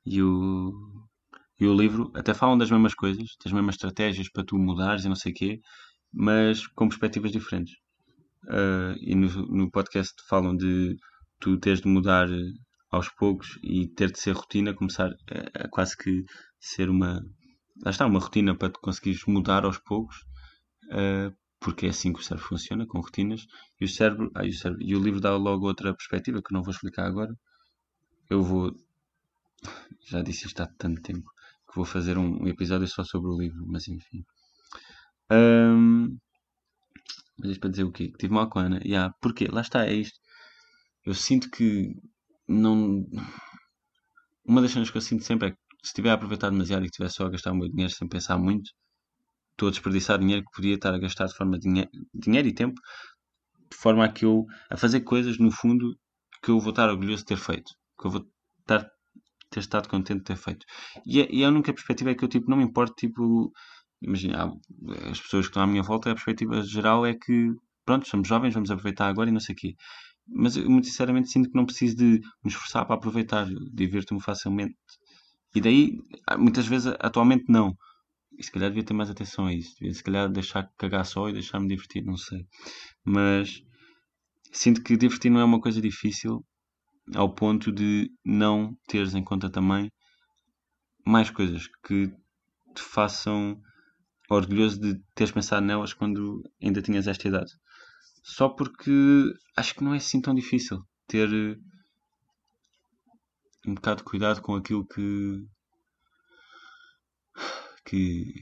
e 0.06 0.22
o, 0.22 0.72
e 1.58 1.66
o 1.66 1.74
livro 1.74 2.10
até 2.14 2.32
falam 2.32 2.56
das 2.56 2.70
mesmas 2.70 2.94
coisas, 2.94 3.36
das 3.42 3.52
mesmas 3.52 3.74
estratégias 3.74 4.30
para 4.30 4.44
tu 4.44 4.56
mudares 4.56 5.04
e 5.04 5.08
não 5.08 5.16
sei 5.16 5.32
o 5.32 5.34
quê, 5.34 5.60
mas 6.12 6.66
com 6.68 6.88
perspectivas 6.88 7.32
diferentes. 7.32 7.74
Uh, 8.44 8.96
e 9.00 9.14
no, 9.14 9.28
no 9.48 9.70
podcast 9.70 10.14
falam 10.28 10.56
de 10.56 10.96
tu 11.40 11.58
teres 11.58 11.80
de 11.80 11.88
mudar 11.88 12.28
aos 12.90 13.08
poucos 13.08 13.58
e 13.62 13.86
ter 13.88 14.10
de 14.10 14.18
ser 14.18 14.32
rotina, 14.32 14.74
começar 14.74 15.10
a, 15.10 15.64
a 15.64 15.68
quase 15.68 15.96
que 15.96 16.24
ser 16.58 16.88
uma. 16.88 17.22
Lá 17.84 17.90
está, 17.90 18.06
uma 18.06 18.20
rotina 18.20 18.54
para 18.54 18.70
tu 18.70 18.80
conseguires 18.80 19.24
mudar 19.26 19.64
aos 19.64 19.78
poucos, 19.78 20.16
uh, 20.92 21.34
porque 21.60 21.86
é 21.86 21.90
assim 21.90 22.12
que 22.12 22.20
o 22.20 22.22
cérebro 22.22 22.48
funciona, 22.48 22.86
com 22.86 23.00
rotinas, 23.00 23.46
e 23.78 23.84
o 23.84 23.88
cérebro, 23.88 24.30
ah, 24.34 24.44
e 24.44 24.48
o, 24.48 24.54
cérebro, 24.54 24.82
e 24.82 24.96
o 24.96 25.02
livro 25.02 25.20
dá 25.20 25.36
logo 25.36 25.66
outra 25.66 25.94
perspectiva 25.94 26.42
que 26.42 26.52
não 26.52 26.62
vou 26.62 26.72
explicar 26.72 27.06
agora. 27.06 27.36
Eu 28.30 28.42
vou, 28.42 28.74
já 30.08 30.22
disse 30.22 30.46
isto 30.46 30.60
há 30.62 30.66
tanto 30.78 31.02
tempo, 31.02 31.30
que 31.68 31.76
vou 31.76 31.84
fazer 31.84 32.16
um, 32.16 32.46
episódio 32.48 32.88
só 32.88 33.04
sobre 33.04 33.30
o 33.30 33.38
livro, 33.38 33.62
mas 33.66 33.86
enfim. 33.88 34.24
Um, 35.30 36.18
mas 37.38 37.50
isto 37.50 37.60
para 37.60 37.70
dizer 37.70 37.84
o 37.84 37.92
quê? 37.92 38.08
Que 38.08 38.18
tive 38.18 38.34
mal 38.34 38.48
com 38.48 38.58
a 38.58 38.62
Ana. 38.62 38.80
Yeah, 38.84 39.14
porquê? 39.20 39.46
Lá 39.50 39.60
está, 39.60 39.86
é 39.86 39.94
isto. 39.94 40.18
Eu 41.04 41.14
sinto 41.14 41.50
que 41.50 41.94
não. 42.48 43.06
Uma 44.44 44.60
das 44.62 44.72
coisas 44.72 44.90
que 44.90 44.96
eu 44.96 45.02
sinto 45.02 45.24
sempre 45.24 45.48
é 45.48 45.50
que 45.52 45.58
se 45.82 45.88
estiver 45.88 46.10
a 46.10 46.14
aproveitar 46.14 46.50
demasiado 46.50 46.82
e 46.82 46.86
estiver 46.86 47.08
só 47.10 47.26
a 47.26 47.30
gastar 47.30 47.52
o 47.52 47.56
meu 47.56 47.68
dinheiro 47.68 47.92
sem 47.92 48.08
pensar 48.08 48.38
muito, 48.38 48.70
estou 49.60 49.68
a 49.68 49.70
desperdiçar 49.70 50.18
dinheiro 50.18 50.42
que 50.42 50.52
podia 50.52 50.74
estar 50.74 50.94
a 50.94 50.98
gastar 50.98 51.26
de 51.26 51.34
forma 51.34 51.58
de 51.58 51.68
dinheiro, 52.14 52.48
e 52.48 52.54
tempo, 52.54 52.80
de 53.70 53.76
forma 53.76 54.04
a 54.04 54.08
que 54.08 54.24
eu 54.24 54.46
a 54.70 54.76
fazer 54.76 55.00
coisas 55.02 55.38
no 55.38 55.50
fundo 55.50 55.94
que 56.42 56.50
eu 56.50 56.58
vou 56.58 56.70
estar 56.70 56.88
orgulhoso 56.88 57.18
de 57.18 57.26
ter 57.26 57.36
feito, 57.36 57.72
que 58.00 58.06
eu 58.06 58.10
vou 58.10 58.26
estar 58.60 58.88
ter 59.50 59.60
estado 59.60 59.88
contente 59.88 60.20
de 60.20 60.24
ter 60.24 60.36
feito. 60.36 60.64
E, 61.04 61.20
e 61.38 61.44
a 61.44 61.48
única 61.48 61.72
perspectiva 61.72 62.10
é 62.10 62.14
que 62.14 62.24
eu 62.24 62.28
tipo 62.28 62.48
não 62.50 62.56
me 62.56 62.64
importo 62.64 62.94
tipo 62.96 63.52
imagina 64.00 64.54
as 65.10 65.20
pessoas 65.20 65.46
que 65.46 65.50
estão 65.50 65.62
à 65.62 65.66
minha 65.66 65.82
volta 65.82 66.10
a 66.10 66.14
perspectiva 66.14 66.62
geral 66.62 67.04
é 67.04 67.14
que 67.14 67.52
pronto 67.84 68.08
somos 68.08 68.28
jovens 68.28 68.54
vamos 68.54 68.70
aproveitar 68.70 69.08
agora 69.08 69.28
e 69.28 69.32
não 69.32 69.40
sei 69.40 69.54
o 69.54 69.58
quê. 69.58 69.74
Mas 70.26 70.56
eu 70.56 70.70
muito 70.70 70.86
sinceramente 70.86 71.30
sinto 71.30 71.50
que 71.50 71.56
não 71.56 71.66
preciso 71.66 71.96
de 71.96 72.20
me 72.44 72.50
esforçar 72.50 72.86
para 72.86 72.96
aproveitar 72.96 73.46
divirto-me 73.72 74.22
facilmente. 74.22 74.76
E 75.54 75.60
daí 75.60 75.98
muitas 76.38 76.66
vezes 76.66 76.94
atualmente 77.00 77.44
não 77.48 77.76
e 78.40 78.42
se 78.42 78.50
calhar 78.50 78.70
devia 78.70 78.82
ter 78.82 78.94
mais 78.94 79.10
atenção 79.10 79.46
a 79.46 79.52
isso. 79.52 79.74
Devia 79.78 79.92
se 79.92 80.02
calhar 80.02 80.26
deixar 80.30 80.72
cagar 80.78 81.04
só 81.04 81.28
e 81.28 81.32
deixar-me 81.34 81.68
divertir, 81.68 82.02
não 82.02 82.16
sei. 82.16 82.46
Mas 83.04 83.62
sinto 84.50 84.82
que 84.82 84.96
divertir 84.96 85.30
não 85.30 85.40
é 85.40 85.44
uma 85.44 85.60
coisa 85.60 85.78
difícil 85.78 86.42
ao 87.14 87.34
ponto 87.34 87.70
de 87.70 88.10
não 88.24 88.74
teres 88.88 89.14
em 89.14 89.22
conta 89.22 89.50
também 89.50 89.92
mais 91.04 91.28
coisas 91.28 91.66
que 91.86 92.08
te 92.74 92.82
façam 92.82 93.60
orgulhoso 94.30 94.80
de 94.80 94.98
teres 95.14 95.32
pensado 95.32 95.66
nelas 95.66 95.92
quando 95.92 96.42
ainda 96.62 96.80
tinhas 96.80 97.06
esta 97.06 97.28
idade. 97.28 97.52
Só 98.22 98.48
porque 98.48 98.90
acho 99.54 99.74
que 99.74 99.84
não 99.84 99.92
é 99.92 99.98
assim 99.98 100.20
tão 100.20 100.34
difícil 100.34 100.82
ter 101.06 101.28
um 103.66 103.74
bocado 103.74 103.98
de 103.98 104.04
cuidado 104.04 104.40
com 104.40 104.54
aquilo 104.54 104.86
que 104.86 105.44
que. 107.90 108.32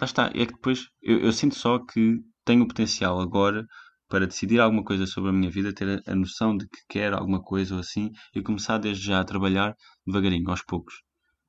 Lá 0.00 0.06
está, 0.06 0.26
é 0.34 0.46
que 0.46 0.54
depois 0.54 0.88
eu, 1.02 1.20
eu, 1.20 1.32
sinto 1.32 1.54
só 1.54 1.78
que 1.78 2.20
tenho 2.44 2.62
o 2.62 2.68
potencial 2.68 3.20
agora 3.20 3.66
para 4.08 4.26
decidir 4.26 4.60
alguma 4.60 4.82
coisa 4.82 5.06
sobre 5.06 5.30
a 5.30 5.32
minha 5.32 5.50
vida, 5.50 5.74
ter 5.74 6.02
a, 6.06 6.12
a 6.12 6.14
noção 6.14 6.56
de 6.56 6.66
que 6.66 6.78
quero 6.88 7.16
alguma 7.16 7.42
coisa 7.42 7.74
ou 7.74 7.80
assim 7.80 8.10
e 8.34 8.42
começar 8.42 8.78
desde 8.78 9.04
já 9.04 9.20
a 9.20 9.24
trabalhar 9.24 9.74
devagarinho, 10.06 10.48
aos 10.48 10.62
poucos. 10.62 11.02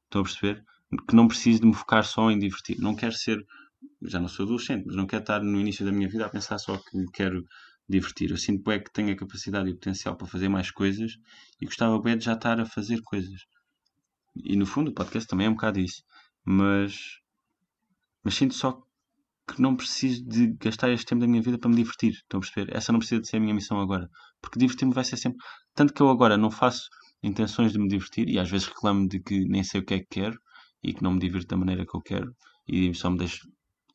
Estão 0.05 0.21
a 0.21 0.24
perceber? 0.25 0.63
Que 1.07 1.15
não 1.15 1.27
preciso 1.27 1.62
de 1.62 1.67
me 1.67 1.74
focar 1.74 2.03
só 2.03 2.29
em 2.29 2.39
divertir. 2.39 2.77
Não 2.79 2.95
quero 2.95 3.13
ser. 3.13 3.39
Já 4.01 4.19
não 4.19 4.27
sou 4.27 4.45
adolescente, 4.45 4.86
mas 4.86 4.95
não 4.95 5.07
quero 5.07 5.24
estar 5.24 5.41
no 5.41 5.59
início 5.59 5.86
da 5.86 5.91
minha 5.91 6.09
vida 6.09 6.25
a 6.25 6.29
pensar 6.29 6.57
só 6.57 6.77
que 6.77 7.05
quero 7.13 7.45
divertir. 7.88 8.31
Eu 8.31 8.38
sinto 8.38 8.63
bem 8.63 8.83
que 8.83 8.91
tenho 8.91 9.13
a 9.13 9.15
capacidade 9.15 9.69
e 9.69 9.71
o 9.71 9.75
potencial 9.75 10.15
para 10.17 10.27
fazer 10.27 10.50
mais 10.50 10.71
coisas 10.71 11.13
e 11.62 11.65
gostava 11.65 12.01
bem 12.01 12.17
de 12.17 12.25
já 12.25 12.33
estar 12.33 12.59
a 12.59 12.65
fazer 12.65 13.01
coisas. 13.01 13.41
E 14.36 14.55
no 14.55 14.65
fundo 14.65 14.89
o 14.91 14.93
podcast 14.93 15.27
também 15.27 15.48
é 15.48 15.50
um 15.50 15.53
bocado 15.53 15.79
isso. 15.79 16.03
Mas, 16.45 17.19
mas 18.24 18.36
sinto 18.36 18.53
só 18.53 18.81
que 19.48 19.62
não 19.62 19.75
preciso 19.75 20.24
de 20.25 20.48
gastar 20.53 20.91
este 20.91 21.05
tempo 21.05 21.21
da 21.21 21.27
minha 21.27 21.41
vida 21.41 21.57
para 21.57 21.69
me 21.69 21.75
divertir. 21.75 22.12
Estão 22.12 22.38
a 22.38 22.41
perceber? 22.41 22.75
Essa 22.75 22.91
não 22.91 23.00
precisa 23.00 23.21
de 23.21 23.27
ser 23.27 23.38
a 23.38 23.39
minha 23.39 23.53
missão 23.53 23.79
agora. 23.79 24.09
Porque 24.41 24.59
divertir-me 24.59 24.93
vai 24.93 25.03
ser 25.03 25.17
sempre. 25.17 25.39
Tanto 25.74 25.93
que 25.93 26.01
eu 26.01 26.09
agora 26.09 26.38
não 26.38 26.51
faço 26.51 26.89
intenções 27.21 27.71
de 27.74 27.79
me 27.79 27.88
divertir 27.88 28.29
e 28.29 28.39
às 28.39 28.50
vezes 28.50 28.67
reclamo 28.67 29.07
de 29.07 29.19
que 29.19 29.45
nem 29.45 29.63
sei 29.63 29.81
o 29.81 29.86
que 29.86 29.95
é 29.95 30.00
que 30.00 30.07
quero 30.09 30.39
e 30.83 30.93
que 30.93 31.03
não 31.03 31.13
me 31.13 31.19
divirto 31.19 31.48
da 31.48 31.57
maneira 31.57 31.86
que 31.86 31.95
eu 31.95 32.01
quero 32.01 32.36
e 32.67 32.93
só 32.93 33.09
me 33.09 33.17
deixo. 33.17 33.48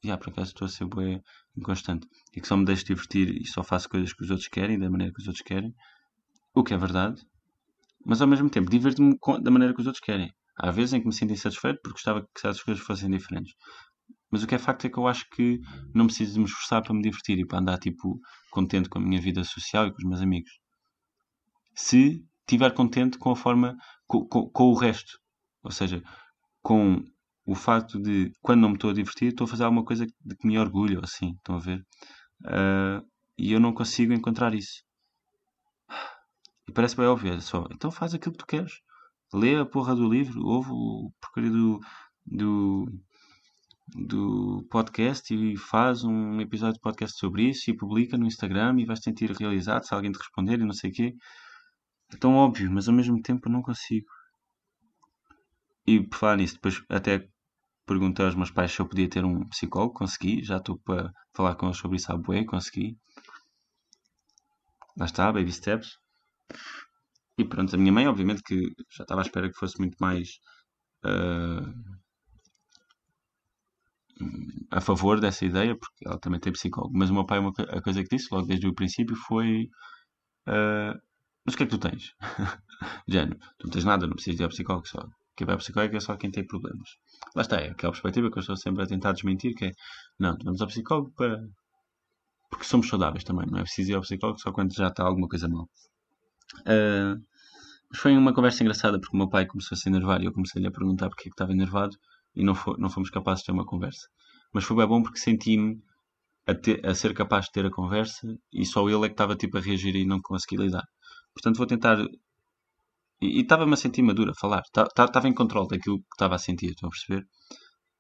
Já, 0.03 0.19
por 0.19 0.31
acaso 0.31 0.49
estou 0.49 0.67
a 0.67 0.69
ser 0.69 0.87
bem 0.87 1.23
inconstante. 1.57 2.07
E 2.37 2.41
que 2.41 2.47
só 2.47 2.57
me 2.57 2.65
deixo 2.65 2.85
divertir 2.85 3.41
e 3.41 3.47
só 3.47 3.63
faço 3.63 3.89
coisas 3.89 4.13
que 4.13 4.23
os 4.23 4.31
outros 4.31 4.49
querem, 4.49 4.79
da 4.79 4.91
maneira 4.91 5.13
que 5.13 5.21
os 5.21 5.27
outros 5.27 5.45
querem. 5.45 5.75
O 6.55 6.63
que 6.63 6.75
é 6.75 6.77
verdade 6.77 7.23
mas 8.05 8.21
ao 8.21 8.29
mesmo 8.29 8.51
tempo 8.51 8.71
diverto-me 8.71 9.17
da 9.43 9.51
maneira 9.51 9.75
que 9.75 9.81
os 9.81 9.87
outros 9.87 10.05
querem. 10.05 10.31
Há 10.57 10.71
vezes 10.71 10.93
em 10.93 11.01
que 11.01 11.07
me 11.07 11.13
sinto 11.13 11.33
insatisfeito 11.33 11.81
porque 11.83 11.95
gostava 11.95 12.23
que 12.23 12.41
certas 12.41 12.63
coisas 12.63 12.85
fossem 12.85 13.11
diferentes. 13.11 13.55
Mas 14.31 14.43
o 14.43 14.47
que 14.47 14.55
é 14.55 14.59
facto 14.59 14.87
é 14.87 14.91
que 14.91 14.99
eu 14.99 15.07
acho 15.07 15.29
que 15.31 15.61
não 15.95 16.07
preciso 16.07 16.35
de 16.35 16.41
me 16.41 16.45
esforçar 16.45 16.83
para 16.83 16.95
me 16.95 17.03
divertir 17.03 17.39
e 17.39 17.47
para 17.47 17.59
andar 17.59 17.79
tipo 17.79 18.21
contente 18.51 18.89
com 18.89 18.99
a 18.99 19.03
minha 19.03 19.21
vida 19.21 19.43
social 19.45 19.87
e 19.87 19.91
com 19.91 19.99
os 19.99 20.05
meus 20.05 20.21
amigos. 20.21 20.51
Se 21.75 22.25
estiver 22.41 22.73
contente 22.73 23.19
com 23.19 23.31
a 23.31 23.37
forma, 23.37 23.77
com, 24.07 24.27
com, 24.27 24.49
com, 24.49 24.65
o 24.65 24.75
resto. 24.75 25.19
Ou 25.63 25.71
seja, 25.71 26.03
com 26.63 27.03
o 27.47 27.55
facto 27.55 28.01
de 28.01 28.33
quando 28.43 28.61
não 28.61 28.71
me 28.71 28.75
estou 28.75 28.91
a 28.91 28.95
divertir, 28.95 29.29
estou 29.29 29.47
a 29.47 29.49
fazer 29.49 29.65
alguma 29.65 29.85
coisa 29.85 30.07
de 30.07 30.37
que 30.37 30.47
me 30.47 30.59
orgulho, 30.59 31.01
assim, 31.03 31.33
estão 31.37 31.57
a 31.57 31.59
ver? 31.59 31.81
Uh, 32.43 33.07
e 33.39 33.53
eu 33.53 33.61
não 33.61 33.73
consigo 33.73 34.13
encontrar 34.13 34.55
isso. 34.55 34.83
E 36.69 36.73
parece 36.73 36.97
bem 36.97 37.07
óbvio, 37.07 37.41
só. 37.41 37.67
Então 37.71 37.91
faz 37.91 38.15
aquilo 38.15 38.33
que 38.33 38.39
tu 38.39 38.47
queres. 38.47 38.81
Lê 39.33 39.57
a 39.57 39.67
porra 39.67 39.95
do 39.95 40.09
livro, 40.09 40.45
ouve 40.45 40.71
o 40.71 41.13
porcaria 41.21 41.51
do, 41.51 41.81
do, 42.25 42.87
do 43.89 44.67
podcast 44.71 45.35
e 45.35 45.57
faz 45.57 46.05
um 46.05 46.41
episódio 46.41 46.75
de 46.75 46.81
podcast 46.81 47.19
sobre 47.19 47.51
isso 47.51 47.71
e 47.71 47.77
publica 47.77 48.17
no 48.17 48.27
Instagram 48.27 48.79
e 48.79 48.85
vais 48.87 49.03
sentir 49.03 49.31
realizado 49.33 49.85
se 49.85 49.95
alguém 49.95 50.13
te 50.13 50.19
responder 50.19 50.61
e 50.61 50.65
não 50.65 50.73
sei 50.73 50.91
o 50.91 50.93
quê. 50.93 51.15
É 52.13 52.17
tão 52.17 52.35
óbvio, 52.35 52.71
mas 52.71 52.89
ao 52.89 52.95
mesmo 52.95 53.21
tempo 53.21 53.49
não 53.49 53.63
consigo. 53.63 54.07
E 55.87 56.01
por 56.01 56.19
falar 56.19 56.37
nisso, 56.37 56.55
depois 56.55 56.83
até 56.89 57.29
perguntei 57.87 58.25
aos 58.25 58.35
meus 58.35 58.51
pais 58.51 58.73
se 58.73 58.81
eu 58.81 58.89
podia 58.89 59.09
ter 59.09 59.25
um 59.25 59.47
psicólogo, 59.49 59.95
consegui, 59.95 60.43
já 60.43 60.57
estou 60.57 60.79
para 60.79 61.13
falar 61.35 61.55
com 61.57 61.67
eles 61.67 61.79
sobre 61.79 61.97
isso 61.97 62.11
à 62.13 62.17
bué, 62.17 62.45
consegui. 62.45 62.97
Lá 64.97 65.07
está, 65.07 65.33
baby 65.33 65.53
steps. 65.53 65.99
E 67.37 67.45
pronto, 67.45 67.75
a 67.75 67.79
minha 67.79 67.93
mãe, 67.93 68.07
obviamente, 68.07 68.43
que 68.43 68.73
já 68.91 69.03
estava 69.03 69.21
à 69.21 69.25
espera 69.25 69.49
que 69.51 69.59
fosse 69.59 69.79
muito 69.79 69.97
mais 70.01 70.39
uh, 71.05 71.95
a 74.71 74.81
favor 74.81 75.21
dessa 75.21 75.45
ideia, 75.45 75.77
porque 75.77 76.07
ela 76.07 76.19
também 76.19 76.41
tem 76.41 76.53
psicólogo. 76.53 76.97
Mas 76.97 77.11
o 77.11 77.15
meu 77.15 77.27
pai, 77.27 77.39
uma, 77.41 77.53
a 77.69 77.83
coisa 77.83 78.03
que 78.03 78.17
disse 78.17 78.29
logo 78.33 78.47
desde 78.47 78.69
o 78.69 78.75
princípio 78.75 79.17
foi: 79.17 79.65
uh, 80.49 80.95
Mas 81.45 81.55
o 81.55 81.57
que 81.57 81.65
é 81.65 81.67
que 81.67 81.77
tu 81.77 81.79
tens? 81.79 82.13
Género, 83.09 83.39
tu 83.59 83.67
não 83.67 83.71
tens 83.73 83.85
nada, 83.85 84.07
não 84.07 84.15
precisas 84.15 84.37
de 84.37 84.43
ir 84.43 84.45
ao 84.45 84.51
psicólogo 84.51 84.87
só. 84.89 85.05
Quem 85.37 85.47
vai 85.47 85.55
ao 85.55 85.59
psicólogo 85.59 85.97
é 85.97 86.01
só 86.01 86.17
quem 86.17 86.31
tem 86.31 86.47
problemas. 86.47 86.89
Lá 87.35 87.43
está, 87.43 87.57
é 87.57 87.71
aquela 87.71 87.93
perspectiva 87.93 88.31
que 88.31 88.39
eu 88.39 88.41
estou 88.41 88.57
sempre 88.57 88.85
a 88.85 88.87
tentar 88.87 89.13
desmentir: 89.13 89.55
que 89.55 89.67
é, 89.67 89.73
não, 90.19 90.37
vamos 90.45 90.61
ao 90.61 90.69
psicólogo 90.69 91.13
para. 91.17 91.45
Porque 92.51 92.65
somos 92.65 92.89
saudáveis 92.89 93.25
também, 93.25 93.47
não 93.51 93.59
é 93.59 93.63
preciso 93.63 93.91
ir 93.91 93.95
ao 93.95 94.03
psicólogo 94.03 94.39
só 94.39 94.53
quando 94.53 94.73
já 94.75 94.89
está 94.89 95.05
alguma 95.05 95.29
coisa 95.29 95.49
mal. 95.49 95.69
Uh, 96.61 97.23
foi 97.95 98.17
uma 98.17 98.35
conversa 98.35 98.63
engraçada 98.63 98.99
porque 98.99 99.17
o 99.17 99.19
meu 99.19 99.29
pai 99.29 99.47
começou 99.47 99.77
a 99.77 99.79
se 99.79 99.89
enervar 99.89 100.21
e 100.21 100.25
eu 100.25 100.33
comecei-lhe 100.33 100.67
a 100.67 100.73
perguntar 100.73 101.09
porque 101.09 101.23
é 101.23 101.25
que 101.25 101.35
estava 101.35 101.53
enervado 101.53 101.97
e 102.35 102.43
não, 102.45 102.55
não 102.79 102.91
fomos 102.91 103.11
capazes 103.11 103.41
de 103.41 103.47
ter 103.47 103.53
uma 103.53 103.65
conversa. 103.65 104.09
Mas 104.53 104.65
foi 104.65 104.77
bem 104.77 104.87
bom 104.87 105.03
porque 105.03 105.19
senti-me 105.19 105.81
a, 106.47 106.91
a, 106.91 106.95
ser 106.95 107.15
capaz 107.15 107.47
de 107.47 107.53
ter 107.53 107.67
a 107.67 107.71
conversa 107.71 108.37
e 108.53 108.65
só 108.65 108.89
ele 108.89 109.07
é 109.07 109.09
que 109.09 109.15
estava 109.15 109.37
tipo 109.37 109.57
a 109.59 109.61
reagir 109.61 109.95
e 109.95 110.05
não 110.05 110.21
consegui 110.21 110.57
lidar. 110.57 110.85
Portanto, 111.33 111.57
vou 111.57 111.67
tentar. 111.67 111.99
E 113.21 113.41
estava-me 113.41 113.73
a 113.73 113.77
sentir 113.77 114.03
maduro 114.03 114.33
a 114.33 114.35
falar. 114.35 114.63
Estava 114.67 115.29
em 115.29 115.35
controle 115.35 115.69
daquilo 115.69 115.99
que 115.99 116.15
estava 116.15 116.35
a 116.35 116.39
sentir, 116.39 116.71
estão 116.71 116.89
a 116.89 116.91
perceber? 116.91 117.27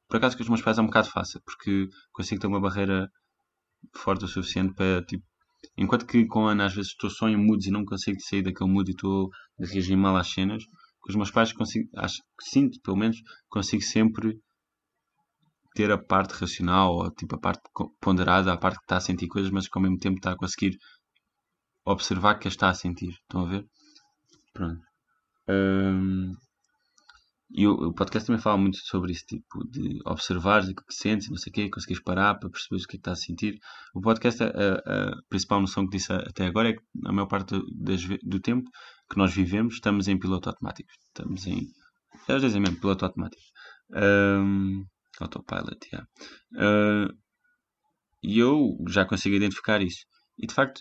Por 0.08 0.16
acaso, 0.18 0.36
com 0.36 0.42
os 0.42 0.48
meus 0.48 0.62
pais 0.62 0.78
é 0.78 0.82
um 0.82 0.86
bocado 0.86 1.08
fácil 1.08 1.40
porque 1.44 1.88
consigo 2.12 2.40
ter 2.40 2.46
uma 2.46 2.60
barreira 2.60 3.10
forte 3.96 4.24
o 4.24 4.28
suficiente 4.28 4.74
para 4.74 5.02
tipo, 5.04 5.24
Enquanto 5.76 6.06
que 6.06 6.26
com 6.26 6.46
a 6.46 6.52
Ana 6.52 6.66
às 6.66 6.74
vezes 6.74 6.92
estou 6.92 7.10
só 7.10 7.28
em 7.28 7.36
moods 7.36 7.66
e 7.66 7.70
não 7.70 7.84
consigo 7.84 8.20
sair 8.20 8.42
daquele 8.42 8.70
mood 8.70 8.90
e 8.90 8.92
estou 8.94 9.30
a 9.60 9.66
reagir 9.66 9.96
mal 9.96 10.16
às 10.16 10.28
cenas, 10.28 10.64
com 11.00 11.10
os 11.10 11.16
meus 11.16 11.30
pais 11.30 11.52
consigo, 11.52 11.88
acho 11.96 12.16
que 12.38 12.48
sinto, 12.48 12.80
pelo 12.80 12.96
menos, 12.96 13.18
consigo 13.48 13.82
sempre 13.82 14.40
ter 15.74 15.90
a 15.90 15.98
parte 15.98 16.32
racional 16.32 16.94
ou 16.94 17.10
tipo 17.10 17.34
a 17.34 17.38
parte 17.38 17.62
ponderada, 18.00 18.52
a 18.52 18.56
parte 18.56 18.78
que 18.78 18.84
está 18.84 18.96
a 18.96 19.00
sentir 19.00 19.26
coisas, 19.26 19.50
mas 19.50 19.68
que 19.68 19.76
ao 19.76 19.82
mesmo 19.82 19.98
tempo 19.98 20.16
está 20.16 20.32
a 20.32 20.36
conseguir 20.36 20.78
observar 21.84 22.38
que 22.38 22.48
está 22.48 22.68
a 22.68 22.74
sentir. 22.74 23.10
Estão 23.10 23.42
a 23.42 23.48
ver? 23.48 23.66
Pronto. 24.52 24.80
Um, 25.48 26.34
e 27.56 27.68
o, 27.68 27.72
o, 27.72 27.94
podcast 27.94 28.26
também 28.26 28.42
fala 28.42 28.58
muito 28.58 28.78
sobre 28.78 29.12
isso, 29.12 29.24
tipo, 29.26 29.64
de 29.70 30.00
observar 30.04 30.64
o 30.64 30.74
que 30.74 30.82
sentes, 30.92 31.30
não 31.30 31.36
sei 31.36 31.50
o 31.50 31.54
quê, 31.54 31.70
conseguires 31.70 32.02
parar 32.02 32.34
para 32.34 32.50
perceber 32.50 32.76
o 32.76 32.78
que 32.80 32.84
é 32.84 32.88
que 32.88 32.96
estás 32.96 33.20
a 33.20 33.22
sentir. 33.22 33.60
O 33.94 34.00
podcast, 34.00 34.42
a, 34.42 34.48
a, 34.48 35.22
principal 35.28 35.60
noção 35.60 35.84
que 35.84 35.96
disse 35.96 36.12
até 36.12 36.46
agora 36.46 36.70
é 36.70 36.72
que, 36.72 36.82
a 37.06 37.12
maior 37.12 37.28
parte 37.28 37.54
das, 37.72 38.02
do 38.24 38.40
tempo 38.40 38.68
que 39.08 39.16
nós 39.16 39.32
vivemos, 39.32 39.74
estamos 39.74 40.08
em 40.08 40.18
piloto 40.18 40.48
automático. 40.48 40.90
Estamos 41.06 41.46
em. 41.46 41.68
Às 42.28 42.42
vezes 42.42 42.56
é 42.56 42.58
mesmo 42.60 42.80
piloto 42.80 43.04
automático. 43.04 43.42
Um, 43.92 44.84
autopilot, 45.20 45.78
yeah. 45.92 46.08
Uh, 46.54 47.14
E 48.20 48.38
eu 48.38 48.76
já 48.88 49.04
consigo 49.04 49.36
identificar 49.36 49.80
isso. 49.80 50.06
E 50.38 50.46
de 50.46 50.54
facto, 50.54 50.80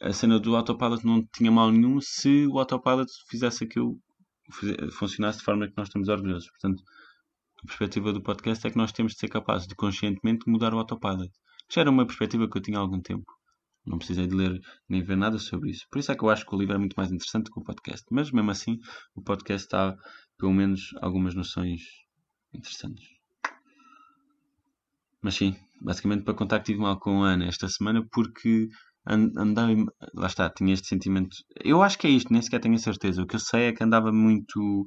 a 0.00 0.12
cena 0.12 0.38
do 0.38 0.54
autopilot 0.54 1.04
não 1.04 1.26
tinha 1.34 1.50
mal 1.50 1.72
nenhum 1.72 2.00
se 2.00 2.46
o 2.46 2.58
autopilot 2.60 3.10
fizesse 3.28 3.64
aquilo 3.64 3.98
funcionasse 4.92 5.38
de 5.38 5.44
forma 5.44 5.68
que 5.68 5.74
nós 5.76 5.88
estamos 5.88 6.08
orgulhosos. 6.08 6.48
Portanto, 6.50 6.82
a 7.62 7.66
perspectiva 7.66 8.12
do 8.12 8.22
podcast 8.22 8.66
é 8.66 8.70
que 8.70 8.76
nós 8.76 8.92
temos 8.92 9.12
de 9.12 9.18
ser 9.18 9.28
capazes 9.28 9.66
de 9.66 9.74
conscientemente 9.74 10.48
mudar 10.48 10.74
o 10.74 10.78
autopilot. 10.78 11.32
Já 11.70 11.80
era 11.80 11.90
uma 11.90 12.06
perspectiva 12.06 12.48
que 12.48 12.56
eu 12.56 12.62
tinha 12.62 12.78
há 12.78 12.80
algum 12.80 13.00
tempo. 13.00 13.32
Não 13.84 13.98
precisei 13.98 14.26
de 14.26 14.34
ler 14.34 14.60
nem 14.88 15.02
ver 15.02 15.16
nada 15.16 15.38
sobre 15.38 15.70
isso. 15.70 15.86
Por 15.90 15.98
isso 15.98 16.10
é 16.10 16.16
que 16.16 16.24
eu 16.24 16.30
acho 16.30 16.44
que 16.44 16.54
o 16.54 16.58
livro 16.58 16.74
é 16.74 16.78
muito 16.78 16.94
mais 16.94 17.10
interessante 17.10 17.50
que 17.50 17.58
o 17.58 17.62
podcast. 17.62 18.04
Mas 18.10 18.30
mesmo 18.30 18.50
assim, 18.50 18.78
o 19.14 19.22
podcast 19.22 19.68
dá 19.70 19.96
pelo 20.38 20.52
menos 20.52 20.90
algumas 21.00 21.34
noções 21.34 21.82
interessantes. 22.52 23.06
Mas 25.22 25.34
sim, 25.34 25.56
basicamente 25.80 26.24
para 26.24 26.34
contar 26.34 26.58
que 26.60 26.66
tive 26.66 26.80
mal 26.80 26.98
com 26.98 27.24
a 27.24 27.30
Ana 27.30 27.46
esta 27.46 27.68
semana 27.68 28.06
porque 28.12 28.68
andava. 29.06 29.72
Lá 30.14 30.26
está, 30.26 30.50
tinha 30.50 30.74
este 30.74 30.88
sentimento. 30.88 31.36
Eu 31.64 31.82
acho 31.82 31.98
que 31.98 32.06
é 32.06 32.10
isto, 32.10 32.32
nem 32.32 32.42
sequer 32.42 32.60
tenho 32.60 32.74
a 32.74 32.78
certeza. 32.78 33.22
O 33.22 33.26
que 33.26 33.36
eu 33.36 33.40
sei 33.40 33.68
é 33.68 33.72
que 33.72 33.84
andava 33.84 34.12
muito 34.12 34.86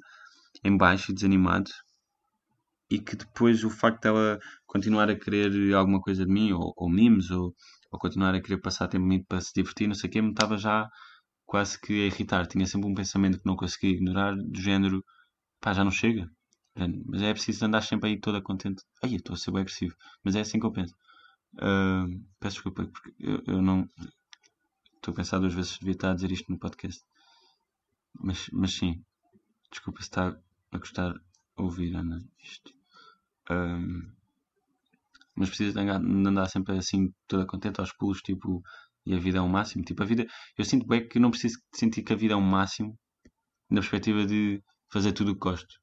em 0.64 0.76
baixo 0.78 1.12
e 1.12 1.16
desanimado 1.16 1.70
e 2.90 3.00
que 3.00 3.16
depois 3.16 3.64
o 3.64 3.70
facto 3.70 4.02
dela 4.02 4.40
continuar 4.66 5.10
a 5.10 5.16
querer 5.16 5.74
alguma 5.74 6.02
coisa 6.02 6.26
de 6.26 6.32
mim, 6.32 6.52
ou, 6.52 6.74
ou 6.76 6.90
mimos, 6.90 7.30
ou, 7.30 7.54
ou, 7.92 8.00
continuar 8.00 8.34
a 8.34 8.42
querer 8.42 8.60
passar 8.60 8.88
tempo 8.88 9.04
comigo 9.04 9.26
para 9.28 9.42
se 9.42 9.52
divertir, 9.54 9.88
não 9.88 9.96
sei 9.96 10.10
o 10.10 10.12
quê, 10.12 10.22
me 10.22 10.32
estava 10.32 10.58
já 10.58 10.90
quase 11.46 11.80
que 11.80 11.94
a 11.94 12.08
irritar. 12.08 12.48
Tinha 12.48 12.66
sempre 12.66 12.90
um 12.90 12.96
pensamento 12.96 13.40
que 13.40 13.46
não 13.46 13.56
conseguia 13.56 13.92
ignorar, 13.92 14.36
do 14.36 14.62
género, 14.62 15.04
pá, 15.62 15.74
já 15.74 15.84
não 15.84 15.92
chega. 15.92 16.30
Mas 17.06 17.22
é 17.22 17.34
preciso 17.34 17.66
andar 17.66 17.82
sempre 17.82 18.10
aí 18.10 18.20
toda 18.20 18.42
contente. 18.42 18.84
Ai, 19.04 19.16
estou 19.16 19.34
a 19.34 19.38
ser 19.38 19.52
bem 19.52 19.62
agressivo. 19.62 19.96
Mas 20.24 20.36
é 20.36 20.42
assim 20.42 20.60
que 20.60 20.66
eu 20.66 20.72
penso. 20.72 20.94
Uh, 21.56 22.24
peço 22.40 22.56
desculpa, 22.56 22.86
porque 22.86 23.14
eu, 23.20 23.44
eu 23.48 23.62
não. 23.62 23.90
Estou 24.96 25.14
a 25.14 25.16
pensar 25.16 25.40
duas 25.40 25.54
vezes 25.54 25.72
se 25.72 25.80
devia 25.80 25.94
estar 25.94 26.12
a 26.12 26.16
dizer 26.16 26.32
isto 26.32 26.52
no 26.52 26.60
podcast. 26.60 27.04
Mas, 28.14 28.50
mas 28.52 28.74
sim. 28.74 29.04
Desculpa 29.72 30.00
se 30.02 30.08
está 30.08 30.38
a 30.72 30.78
gostar 30.78 31.14
ouvir, 31.56 31.96
Ana, 31.96 32.24
isto. 32.44 32.74
Um, 33.50 34.12
mas 35.36 35.50
precisa 35.50 35.72
de 35.72 35.90
andar, 35.90 36.50
sempre 36.50 36.78
assim, 36.78 37.14
toda 37.28 37.46
contente 37.46 37.80
aos 37.80 37.94
pulos, 37.94 38.22
tipo, 38.22 38.62
e 39.06 39.14
a 39.14 39.20
vida 39.20 39.38
é 39.38 39.42
um 39.42 39.48
máximo. 39.48 39.84
Tipo, 39.84 40.04
a 40.04 40.06
vida, 40.06 40.28
eu 40.58 40.66
sinto 40.66 40.86
bem 40.86 41.08
que 41.08 41.20
não 41.20 41.32
preciso 41.32 41.60
sentir 41.74 42.04
que 42.04 42.12
a 42.12 42.16
vida 42.16 42.34
é 42.34 42.38
um 42.38 42.42
máximo 42.42 42.98
na 43.70 43.80
perspectiva 43.80 44.26
de 44.26 44.62
fazer 44.92 45.14
tudo 45.14 45.32
o 45.32 45.34
que 45.34 45.40
gosto. 45.40 45.80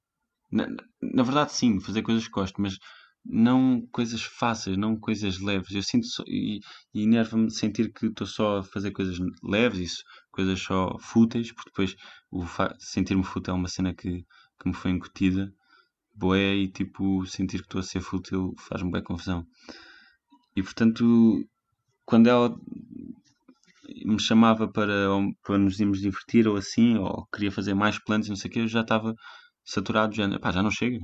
Na, 0.50 0.66
na 1.00 1.22
verdade, 1.22 1.52
sim, 1.52 1.80
fazer 1.80 2.02
coisas 2.02 2.26
que 2.26 2.32
gosto, 2.32 2.60
mas 2.60 2.78
não 3.28 3.86
coisas 3.92 4.22
fáceis, 4.22 4.76
não 4.76 4.98
coisas 4.98 5.40
leves. 5.40 5.74
Eu 5.74 5.82
sinto 5.82 6.06
só, 6.06 6.22
e, 6.26 6.60
e 6.94 7.02
enerva-me 7.02 7.50
sentir 7.50 7.92
que 7.92 8.06
estou 8.06 8.26
só 8.26 8.58
a 8.58 8.64
fazer 8.64 8.92
coisas 8.92 9.18
leves, 9.42 9.78
isso, 9.78 10.02
coisas 10.30 10.60
só 10.60 10.96
fúteis, 10.98 11.52
porque 11.52 11.70
depois 11.70 11.96
o 12.30 12.44
sentir-me 12.78 13.24
fútil 13.24 13.54
é 13.54 13.56
uma 13.56 13.68
cena 13.68 13.94
que, 13.94 14.24
que 14.60 14.68
me 14.68 14.74
foi 14.74 14.90
incutida 14.92 15.52
boé 16.14 16.54
e 16.56 16.68
tipo 16.68 17.26
sentir 17.26 17.58
que 17.58 17.64
estou 17.64 17.80
a 17.80 17.82
ser 17.82 18.00
fútil 18.00 18.54
faz-me 18.58 18.90
bem 18.90 19.02
confusão. 19.02 19.46
E 20.56 20.62
portanto, 20.62 21.44
quando 22.06 22.28
ela 22.28 22.56
me 24.04 24.18
chamava 24.20 24.66
para, 24.68 25.08
para 25.42 25.58
nos 25.58 25.78
irmos 25.80 26.00
divertir 26.00 26.48
ou 26.48 26.56
assim, 26.56 26.96
ou 26.96 27.26
queria 27.32 27.52
fazer 27.52 27.74
mais 27.74 27.98
planos 28.02 28.26
e 28.26 28.30
não 28.30 28.36
sei 28.36 28.48
o 28.50 28.52
que, 28.52 28.60
eu 28.60 28.68
já 28.68 28.80
estava 28.80 29.14
saturado, 29.64 30.14
já, 30.14 30.38
pá, 30.38 30.50
já 30.52 30.62
não 30.62 30.70
chega. 30.70 30.98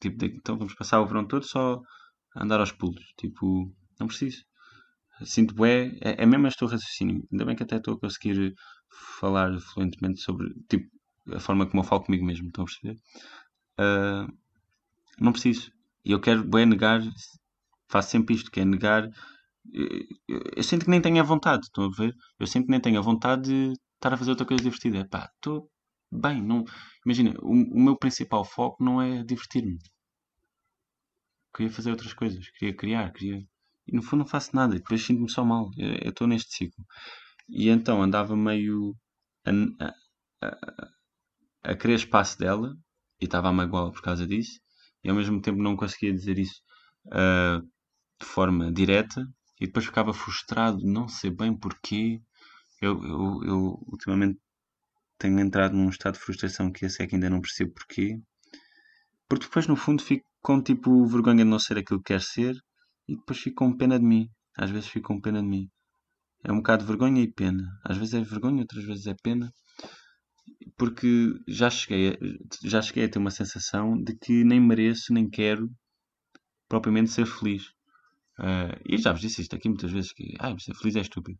Tipo, 0.00 0.24
então 0.24 0.58
vamos 0.58 0.74
passar 0.74 1.00
o 1.00 1.06
verão 1.06 1.26
todo 1.26 1.44
só 1.44 1.80
a 2.34 2.44
andar 2.44 2.60
aos 2.60 2.72
pulos. 2.72 3.04
Tipo, 3.18 3.72
não 3.98 4.06
preciso. 4.06 4.42
Sinto 5.24 5.54
bué, 5.54 5.96
é, 6.00 6.22
é 6.22 6.26
mesmo 6.26 6.46
este 6.46 6.64
o 6.64 6.68
raciocínio. 6.68 7.26
Ainda 7.32 7.44
bem 7.44 7.56
que 7.56 7.62
até 7.62 7.76
estou 7.76 7.94
a 7.94 8.00
conseguir 8.00 8.54
falar 9.20 9.58
fluentemente 9.60 10.20
sobre, 10.20 10.52
tipo, 10.68 10.88
a 11.32 11.40
forma 11.40 11.66
como 11.66 11.82
eu 11.82 11.86
falo 11.86 12.04
comigo 12.04 12.24
mesmo, 12.24 12.48
estão 12.48 12.64
a 12.64 12.66
perceber? 12.66 12.98
Uh, 13.80 14.32
não 15.20 15.32
preciso. 15.32 15.70
E 16.04 16.12
eu 16.12 16.20
quero 16.20 16.44
bem 16.44 16.66
negar, 16.66 17.00
faço 17.88 18.10
sempre 18.10 18.34
isto, 18.34 18.50
que 18.50 18.60
é 18.60 18.64
negar. 18.64 19.08
Eu, 19.72 20.42
eu, 20.56 20.62
sinto 20.62 20.84
que 20.84 20.90
nem 20.90 21.00
tenho 21.00 21.20
a 21.20 21.24
vontade, 21.24 21.64
estão 21.64 21.84
a 21.84 21.90
ver? 21.90 22.14
Eu 22.38 22.46
sinto 22.46 22.66
que 22.66 22.70
nem 22.70 22.80
tenho 22.80 22.98
a 22.98 23.02
vontade 23.02 23.44
de 23.44 23.72
estar 23.94 24.12
a 24.12 24.16
fazer 24.16 24.30
outra 24.30 24.46
coisa 24.46 24.62
divertida. 24.62 25.06
Pá, 25.08 25.30
estou 25.36 25.70
bem, 26.14 26.42
não. 26.42 26.64
Imagina, 27.04 27.34
o, 27.42 27.52
o 27.52 27.80
meu 27.80 27.96
principal 27.96 28.44
foco 28.44 28.82
não 28.82 29.00
é 29.00 29.22
divertir-me. 29.24 29.78
Queria 31.54 31.72
fazer 31.72 31.90
outras 31.90 32.12
coisas, 32.12 32.48
queria 32.50 32.76
criar, 32.76 33.12
queria. 33.12 33.46
E 33.86 33.94
no 33.94 34.02
fundo 34.02 34.20
não 34.20 34.26
faço 34.26 34.54
nada, 34.56 34.74
e 34.74 34.78
depois 34.78 35.04
sinto-me 35.04 35.30
só 35.30 35.44
mal. 35.44 35.70
Eu 35.76 36.10
estou 36.10 36.26
neste 36.26 36.54
ciclo. 36.54 36.84
E 37.48 37.68
então 37.68 38.02
andava 38.02 38.36
meio 38.36 38.96
a, 39.44 39.50
a, 39.84 40.46
a, 40.46 40.90
a 41.72 41.76
querer 41.76 41.94
espaço 41.94 42.38
dela, 42.38 42.76
e 43.20 43.26
estava 43.26 43.48
a 43.48 43.52
magoá-la 43.52 43.92
por 43.92 44.02
causa 44.02 44.26
disso, 44.26 44.60
e 45.02 45.10
ao 45.10 45.16
mesmo 45.16 45.40
tempo 45.40 45.62
não 45.62 45.76
conseguia 45.76 46.12
dizer 46.12 46.38
isso 46.38 46.60
uh, 47.06 47.60
de 48.20 48.26
forma 48.26 48.72
direta 48.72 49.26
e 49.60 49.66
depois 49.66 49.86
ficava 49.86 50.12
frustrado, 50.12 50.78
não 50.84 51.08
sei 51.08 51.30
bem 51.30 51.56
porquê. 51.56 52.20
Eu, 52.80 53.02
eu, 53.04 53.44
eu, 53.44 53.84
ultimamente 53.86 54.38
tenho 55.18 55.38
entrado 55.40 55.76
num 55.76 55.88
estado 55.88 56.14
de 56.14 56.20
frustração 56.20 56.70
que 56.72 56.84
esse 56.84 57.02
é 57.02 57.06
que 57.06 57.14
ainda 57.14 57.30
não 57.30 57.40
percebo 57.40 57.72
porquê. 57.72 58.20
Porque 59.28 59.46
depois 59.46 59.66
no 59.66 59.76
fundo 59.76 60.02
fico 60.02 60.24
com 60.42 60.62
tipo 60.62 61.06
vergonha 61.06 61.44
de 61.44 61.50
não 61.50 61.58
ser 61.58 61.78
aquilo 61.78 62.00
que 62.00 62.12
quer 62.12 62.20
ser 62.20 62.54
e 63.08 63.16
depois 63.16 63.38
fico 63.38 63.56
com 63.56 63.76
pena 63.76 63.98
de 63.98 64.04
mim. 64.04 64.28
Às 64.56 64.70
vezes 64.70 64.88
fico 64.88 65.08
com 65.08 65.20
pena 65.20 65.40
de 65.40 65.48
mim. 65.48 65.68
É 66.42 66.52
um 66.52 66.56
bocado 66.56 66.82
de 66.82 66.88
vergonha 66.88 67.22
e 67.22 67.32
pena. 67.32 67.64
Às 67.84 67.96
vezes 67.96 68.14
é 68.14 68.20
vergonha, 68.20 68.60
outras 68.60 68.84
vezes 68.84 69.06
é 69.06 69.14
pena 69.22 69.52
porque 70.76 71.34
já 71.46 71.70
cheguei, 71.70 72.10
a, 72.10 72.16
já 72.66 72.82
cheguei 72.82 73.04
a 73.04 73.08
ter 73.08 73.18
uma 73.18 73.30
sensação 73.30 74.00
de 74.02 74.14
que 74.16 74.44
nem 74.44 74.60
mereço, 74.60 75.12
nem 75.12 75.28
quero 75.28 75.70
propriamente 76.68 77.10
ser 77.10 77.26
feliz. 77.26 77.64
Uh, 78.38 78.74
e 78.84 78.98
já 78.98 79.12
vos 79.12 79.20
disse 79.20 79.42
isto 79.42 79.54
aqui 79.54 79.68
muitas 79.68 79.92
vezes, 79.92 80.12
que 80.12 80.34
ah, 80.40 80.54
ser 80.58 80.74
feliz 80.74 80.96
é 80.96 81.00
estúpido. 81.00 81.38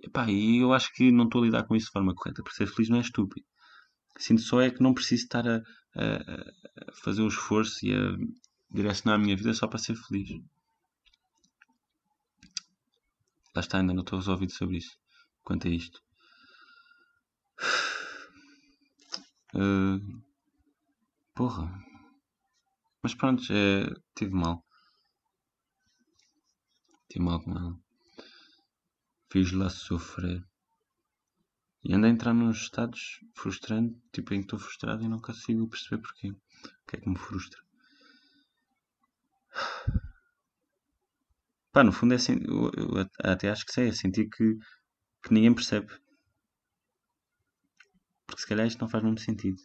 Epá, 0.00 0.30
e 0.30 0.58
eu 0.58 0.72
acho 0.72 0.92
que 0.94 1.10
não 1.12 1.24
estou 1.24 1.42
a 1.42 1.44
lidar 1.44 1.64
com 1.64 1.76
isso 1.76 1.86
de 1.86 1.92
forma 1.92 2.14
correta, 2.14 2.42
porque 2.42 2.56
ser 2.56 2.66
feliz 2.66 2.88
não 2.88 2.98
é 2.98 3.00
estúpido. 3.00 3.46
Sinto 4.18 4.42
só 4.42 4.60
é 4.60 4.70
que 4.70 4.82
não 4.82 4.94
preciso 4.94 5.24
estar 5.24 5.46
a, 5.46 5.56
a, 5.56 6.16
a 6.88 6.92
fazer 7.02 7.22
um 7.22 7.28
esforço 7.28 7.84
e 7.84 7.94
a 7.94 8.16
direcionar 8.70 9.16
a 9.16 9.18
minha 9.18 9.36
vida 9.36 9.52
só 9.54 9.66
para 9.66 9.78
ser 9.78 9.96
feliz. 9.96 10.30
Lá 13.54 13.60
está, 13.60 13.78
ainda 13.78 13.92
não 13.92 14.02
estou 14.02 14.18
resolvido 14.18 14.52
sobre 14.52 14.78
isso, 14.78 14.96
quanto 15.42 15.68
a 15.68 15.70
isto. 15.70 16.00
Uh, 19.54 20.22
porra. 21.34 21.70
Mas 23.02 23.14
pronto, 23.14 23.42
é, 23.50 23.92
tive 24.14 24.32
mal. 24.32 24.64
Tive 27.08 27.24
mal 27.24 27.42
com 27.42 27.50
ela. 27.50 27.91
Fiz-la 29.32 29.70
sofrer. 29.70 30.46
E 31.82 31.94
ando 31.94 32.06
a 32.06 32.10
entrar 32.10 32.34
nos 32.34 32.58
estados 32.64 33.24
frustrantes, 33.34 33.98
tipo 34.12 34.34
em 34.34 34.40
que 34.40 34.44
estou 34.44 34.58
frustrado 34.58 35.02
e 35.02 35.08
não 35.08 35.22
consigo 35.22 35.66
perceber 35.66 36.02
porquê. 36.02 36.32
O 36.32 36.38
que 36.86 36.96
é 36.96 37.00
que 37.00 37.08
me 37.08 37.16
frustra? 37.16 37.58
Pá, 41.72 41.82
no 41.82 41.92
fundo 41.92 42.12
é 42.12 42.16
assim, 42.16 42.34
eu, 42.44 42.70
eu 42.76 43.08
até 43.24 43.48
acho 43.48 43.64
que 43.64 43.72
sei, 43.72 43.88
é 43.88 43.92
sentir 43.92 44.28
que, 44.28 44.58
que 45.22 45.32
ninguém 45.32 45.54
percebe. 45.54 45.90
Porque 48.26 48.42
se 48.42 48.46
calhar 48.46 48.66
isto 48.66 48.82
não 48.82 48.88
faz 48.90 49.02
muito 49.02 49.22
sentido. 49.22 49.62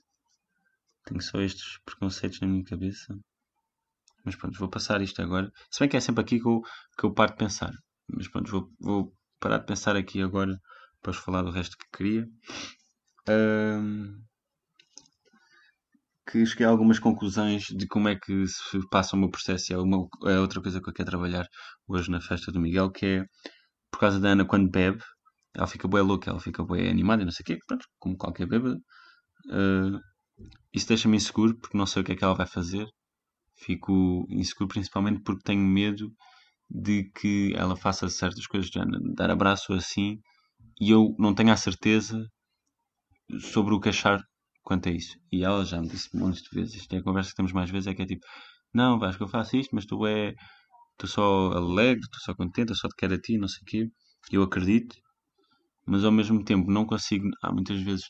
Tenho 1.03 1.21
só 1.21 1.41
estes 1.41 1.77
preconceitos 1.79 2.39
na 2.39 2.47
minha 2.47 2.63
cabeça. 2.63 3.19
Mas 4.23 4.37
pronto, 4.37 4.57
vou 4.57 4.69
passar 4.69 5.01
isto 5.01 5.21
agora. 5.21 5.51
Se 5.69 5.81
bem 5.81 5.89
que 5.89 5.97
é 5.97 5.99
sempre 5.99 6.21
aqui 6.21 6.39
que 6.39 6.47
eu, 6.47 6.61
que 6.97 7.05
eu 7.05 7.13
paro 7.13 7.33
de 7.33 7.39
pensar. 7.39 7.73
Mas 8.07 8.29
pronto, 8.29 8.49
vou, 8.49 8.71
vou 8.79 9.16
parar 9.39 9.59
de 9.59 9.65
pensar 9.65 9.95
aqui 9.95 10.21
agora 10.21 10.57
para 11.01 11.11
vos 11.11 11.21
falar 11.21 11.41
do 11.41 11.51
resto 11.51 11.77
que 11.77 11.97
queria. 11.97 12.27
Um, 13.29 14.21
que 16.29 16.45
cheguei 16.45 16.65
a 16.65 16.69
algumas 16.69 16.99
conclusões 16.99 17.63
de 17.63 17.87
como 17.87 18.09
é 18.09 18.15
que 18.15 18.47
se 18.47 18.79
passa 18.89 19.15
o 19.15 19.19
meu 19.19 19.29
processo. 19.29 19.73
É, 19.73 19.77
uma, 19.77 20.07
é 20.25 20.39
outra 20.39 20.61
coisa 20.61 20.81
que 20.81 20.89
eu 20.89 20.93
quero 20.93 21.09
trabalhar 21.09 21.47
hoje 21.87 22.11
na 22.11 22.19
festa 22.21 22.51
do 22.51 22.59
Miguel, 22.59 22.91
que 22.91 23.05
é 23.05 23.25
por 23.91 23.99
causa 23.99 24.19
da 24.19 24.29
Ana 24.29 24.45
quando 24.45 24.69
bebe 24.69 25.01
ela 25.57 25.67
fica 25.67 25.87
bem 25.87 26.01
louca, 26.01 26.29
ela 26.29 26.39
fica 26.39 26.63
bem 26.63 26.87
animada, 26.87 27.25
não 27.25 27.31
sei 27.31 27.43
o 27.43 27.45
quê, 27.45 27.57
pronto, 27.67 27.85
como 27.99 28.15
qualquer 28.15 28.47
bêbada. 28.47 28.75
Uh, 29.47 29.99
isso 30.71 30.87
deixa-me 30.87 31.17
inseguro 31.17 31.57
porque 31.57 31.77
não 31.77 31.87
sei 31.87 32.01
o 32.01 32.05
que 32.05 32.11
é 32.11 32.15
que 32.15 32.23
ela 32.23 32.35
vai 32.35 32.45
fazer. 32.45 32.87
Fico 33.55 34.27
inseguro 34.29 34.67
principalmente 34.67 35.21
porque 35.23 35.41
tenho 35.43 35.61
medo 35.61 36.11
de 36.69 37.09
que 37.11 37.53
ela 37.55 37.75
faça 37.75 38.09
certas 38.09 38.45
coisas, 38.47 38.69
dar 39.15 39.31
abraço 39.31 39.73
assim, 39.73 40.19
e 40.79 40.91
eu 40.91 41.15
não 41.17 41.33
tenho 41.33 41.51
a 41.51 41.57
certeza 41.57 42.27
sobre 43.39 43.73
o 43.73 43.79
que 43.79 43.89
achar 43.89 44.21
quanto 44.63 44.89
a 44.89 44.91
isso. 44.91 45.17
E 45.31 45.43
ela 45.43 45.63
já 45.65 45.81
me 45.81 45.87
disse 45.87 46.09
de 46.11 46.49
vezes, 46.53 46.75
isto 46.75 46.93
é 46.93 46.97
a 46.99 47.03
conversa 47.03 47.29
que 47.29 47.35
temos 47.35 47.53
mais 47.53 47.69
vezes, 47.69 47.87
é 47.87 47.95
que 47.95 48.01
é 48.01 48.05
tipo, 48.05 48.25
não, 48.73 48.99
vais 48.99 49.15
que 49.15 49.23
eu 49.23 49.27
faço 49.27 49.57
isto, 49.57 49.73
mas 49.73 49.85
tu 49.85 50.05
é 50.05 50.33
estou 50.93 51.09
só 51.09 51.51
alegre, 51.53 52.03
estou 52.03 52.19
só 52.21 52.35
contente, 52.35 52.69
eu 52.71 52.75
só 52.75 52.87
te 52.87 52.95
quero 52.97 53.13
a 53.13 53.19
ti, 53.19 53.37
não 53.37 53.47
sei 53.47 53.61
o 53.61 53.65
quê. 53.65 53.91
Eu 54.31 54.43
acredito, 54.43 54.95
mas 55.85 56.03
ao 56.03 56.11
mesmo 56.11 56.43
tempo 56.43 56.71
não 56.71 56.85
consigo, 56.85 57.29
há 57.43 57.51
muitas 57.53 57.81
vezes, 57.81 58.05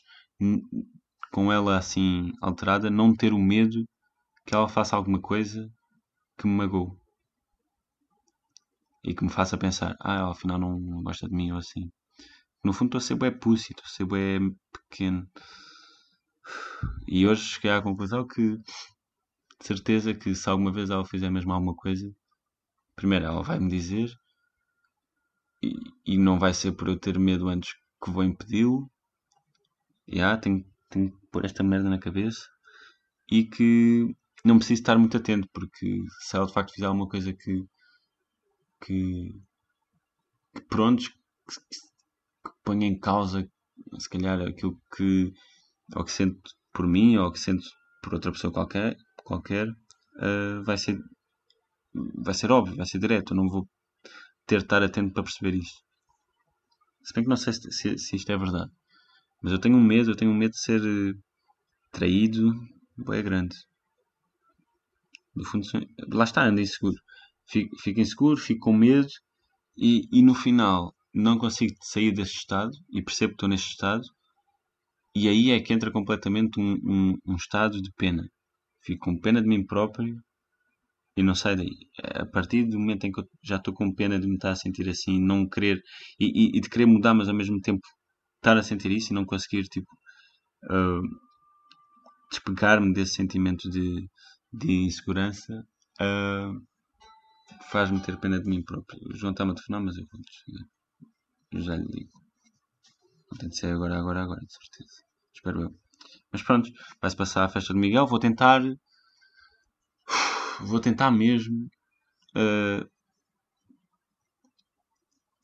com 1.32 1.52
ela 1.52 1.76
assim 1.76 2.32
alterada, 2.40 2.90
não 2.90 3.14
ter 3.14 3.32
o 3.32 3.38
medo 3.38 3.84
que 4.46 4.54
ela 4.54 4.68
faça 4.68 4.96
alguma 4.96 5.20
coisa 5.20 5.68
que 6.38 6.46
me 6.46 6.54
magoe. 6.54 6.90
E 9.08 9.14
que 9.14 9.24
me 9.24 9.30
faça 9.30 9.56
pensar, 9.56 9.96
ah, 10.00 10.16
ela 10.16 10.32
afinal 10.32 10.58
não 10.58 11.02
gosta 11.02 11.26
de 11.26 11.34
mim 11.34 11.50
ou 11.50 11.56
assim. 11.56 11.90
No 12.62 12.74
fundo 12.74 12.88
estou 12.88 12.98
a 12.98 13.00
ser 13.00 13.14
bué 13.14 13.30
pussy, 13.30 13.72
estou 13.72 13.86
a 13.86 13.88
ser 13.88 14.04
bué 14.04 14.38
pequeno. 14.70 15.26
E 17.06 17.26
hoje 17.26 17.42
cheguei 17.42 17.70
à 17.70 17.80
conclusão 17.80 18.26
que, 18.26 18.58
de 18.58 19.64
certeza 19.66 20.12
que 20.12 20.34
se 20.34 20.46
alguma 20.50 20.70
vez 20.70 20.90
ela 20.90 21.06
fizer 21.06 21.30
mesmo 21.30 21.50
alguma 21.54 21.74
coisa, 21.74 22.14
primeiro 22.94 23.24
ela 23.24 23.42
vai 23.42 23.58
me 23.58 23.70
dizer 23.70 24.12
e, 25.62 25.72
e 26.04 26.18
não 26.18 26.38
vai 26.38 26.52
ser 26.52 26.72
por 26.72 26.88
eu 26.88 26.98
ter 26.98 27.18
medo 27.18 27.48
antes 27.48 27.72
que 28.04 28.10
vou 28.10 28.22
impedi-lo. 28.22 28.90
Já, 30.06 30.36
tenho, 30.36 30.66
tenho 30.90 31.12
que 31.12 31.26
pôr 31.32 31.46
esta 31.46 31.62
merda 31.62 31.88
na 31.88 31.98
cabeça 31.98 32.46
e 33.30 33.44
que 33.44 34.14
não 34.44 34.58
preciso 34.58 34.82
estar 34.82 34.98
muito 34.98 35.16
atento 35.16 35.48
porque 35.50 36.04
se 36.20 36.36
ela 36.36 36.46
de 36.46 36.52
facto 36.52 36.74
fizer 36.74 36.86
alguma 36.86 37.08
coisa 37.08 37.32
que 37.32 37.66
que, 38.80 39.32
que 40.54 40.62
prontos 40.68 41.08
que, 41.08 41.60
que 42.44 42.50
ponha 42.64 42.86
em 42.86 42.98
causa 42.98 43.48
se 43.98 44.08
calhar 44.08 44.40
aquilo 44.40 44.80
que 44.94 45.32
ou 45.96 46.04
que 46.04 46.12
sente 46.12 46.40
por 46.72 46.86
mim 46.86 47.16
ou 47.16 47.32
que 47.32 47.38
sente 47.38 47.68
por 48.02 48.14
outra 48.14 48.32
pessoa 48.32 48.52
qualquer 48.52 48.96
qualquer 49.24 49.68
uh, 49.68 50.62
vai 50.64 50.76
ser 50.76 50.98
vai 51.94 52.34
ser 52.34 52.50
óbvio 52.52 52.76
vai 52.76 52.86
ser 52.86 52.98
direto. 52.98 53.32
Eu 53.32 53.36
não 53.36 53.48
vou 53.48 53.68
ter 54.46 54.58
de 54.58 54.64
estar 54.64 54.82
atento 54.82 55.12
para 55.12 55.22
perceber 55.22 55.54
isso 55.54 55.82
se 57.02 57.14
bem 57.14 57.24
que 57.24 57.30
não 57.30 57.36
sei 57.36 57.54
se, 57.54 57.72
se, 57.72 57.98
se 57.98 58.16
isto 58.16 58.30
é 58.30 58.36
verdade. 58.36 58.70
Mas 59.42 59.52
eu 59.52 59.58
tenho 59.58 59.76
um 59.76 59.82
medo 59.82 60.10
eu 60.10 60.16
tenho 60.16 60.30
um 60.30 60.36
medo 60.36 60.52
de 60.52 60.60
ser 60.60 60.80
uh, 60.80 61.18
traído 61.90 62.52
é 63.12 63.22
grande. 63.22 63.56
No 65.34 65.44
fundo 65.44 65.66
lá 66.12 66.24
está 66.24 66.44
ando 66.44 66.60
inseguro 66.60 67.00
fico, 67.48 67.76
fico 67.78 68.00
inseguro, 68.00 68.36
fico 68.36 68.60
com 68.60 68.72
medo 68.72 69.08
e, 69.76 70.08
e 70.12 70.22
no 70.22 70.34
final 70.34 70.94
não 71.14 71.38
consigo 71.38 71.74
sair 71.80 72.12
deste 72.12 72.38
estado 72.38 72.72
e 72.90 73.02
percebo 73.02 73.30
que 73.30 73.36
estou 73.36 73.48
neste 73.48 73.70
estado 73.70 74.04
e 75.14 75.28
aí 75.28 75.50
é 75.50 75.60
que 75.60 75.72
entra 75.72 75.90
completamente 75.90 76.60
um, 76.60 76.74
um, 76.84 77.18
um 77.26 77.34
estado 77.34 77.80
de 77.80 77.90
pena. 77.96 78.30
Fico 78.82 79.06
com 79.06 79.18
pena 79.18 79.42
de 79.42 79.48
mim 79.48 79.66
próprio 79.66 80.16
e 81.16 81.22
não 81.22 81.34
sai 81.34 81.56
daí. 81.56 81.76
A 82.02 82.26
partir 82.26 82.64
do 82.64 82.78
momento 82.78 83.04
em 83.04 83.12
que 83.12 83.20
eu 83.20 83.28
já 83.42 83.56
estou 83.56 83.74
com 83.74 83.92
pena 83.92 84.20
de 84.20 84.28
me 84.28 84.34
estar 84.34 84.52
a 84.52 84.56
sentir 84.56 84.88
assim, 84.88 85.18
não 85.18 85.48
querer 85.48 85.82
e, 86.20 86.26
e, 86.26 86.58
e 86.58 86.60
de 86.60 86.68
querer 86.68 86.86
mudar, 86.86 87.14
mas 87.14 87.28
ao 87.28 87.34
mesmo 87.34 87.60
tempo 87.60 87.80
estar 88.36 88.56
a 88.56 88.62
sentir 88.62 88.92
isso 88.92 89.12
e 89.12 89.14
não 89.14 89.24
conseguir 89.24 89.64
tipo 89.64 89.92
uh, 90.70 91.02
despegar-me 92.30 92.92
desse 92.92 93.14
sentimento 93.14 93.68
de, 93.68 94.08
de 94.52 94.72
insegurança, 94.72 95.66
uh, 96.00 96.67
faz-me 97.70 98.00
ter 98.00 98.18
pena 98.18 98.40
de 98.40 98.48
mim 98.48 98.62
próprio. 98.62 99.00
O 99.08 99.16
João 99.16 99.32
está-me 99.32 99.52
a 99.52 99.54
telefonar, 99.54 99.82
mas 99.82 99.96
eu 99.96 100.06
vou 100.10 100.20
eu 101.52 101.60
já 101.60 101.76
lhe 101.76 101.86
digo. 101.86 102.12
Não 103.30 103.38
tem 103.38 103.48
de 103.48 103.56
ser 103.56 103.72
agora, 103.74 103.98
agora, 103.98 104.22
agora, 104.22 104.40
de 104.40 104.52
certeza. 104.52 105.02
Espero 105.32 105.62
eu. 105.62 105.78
Mas 106.32 106.42
pronto, 106.42 106.70
vai-se 107.00 107.16
passar 107.16 107.44
a 107.44 107.48
festa 107.48 107.72
de 107.72 107.80
Miguel. 107.80 108.06
Vou 108.06 108.18
tentar. 108.18 108.60
Vou 110.60 110.80
tentar 110.80 111.10
mesmo. 111.10 111.68
Uh, 112.36 112.88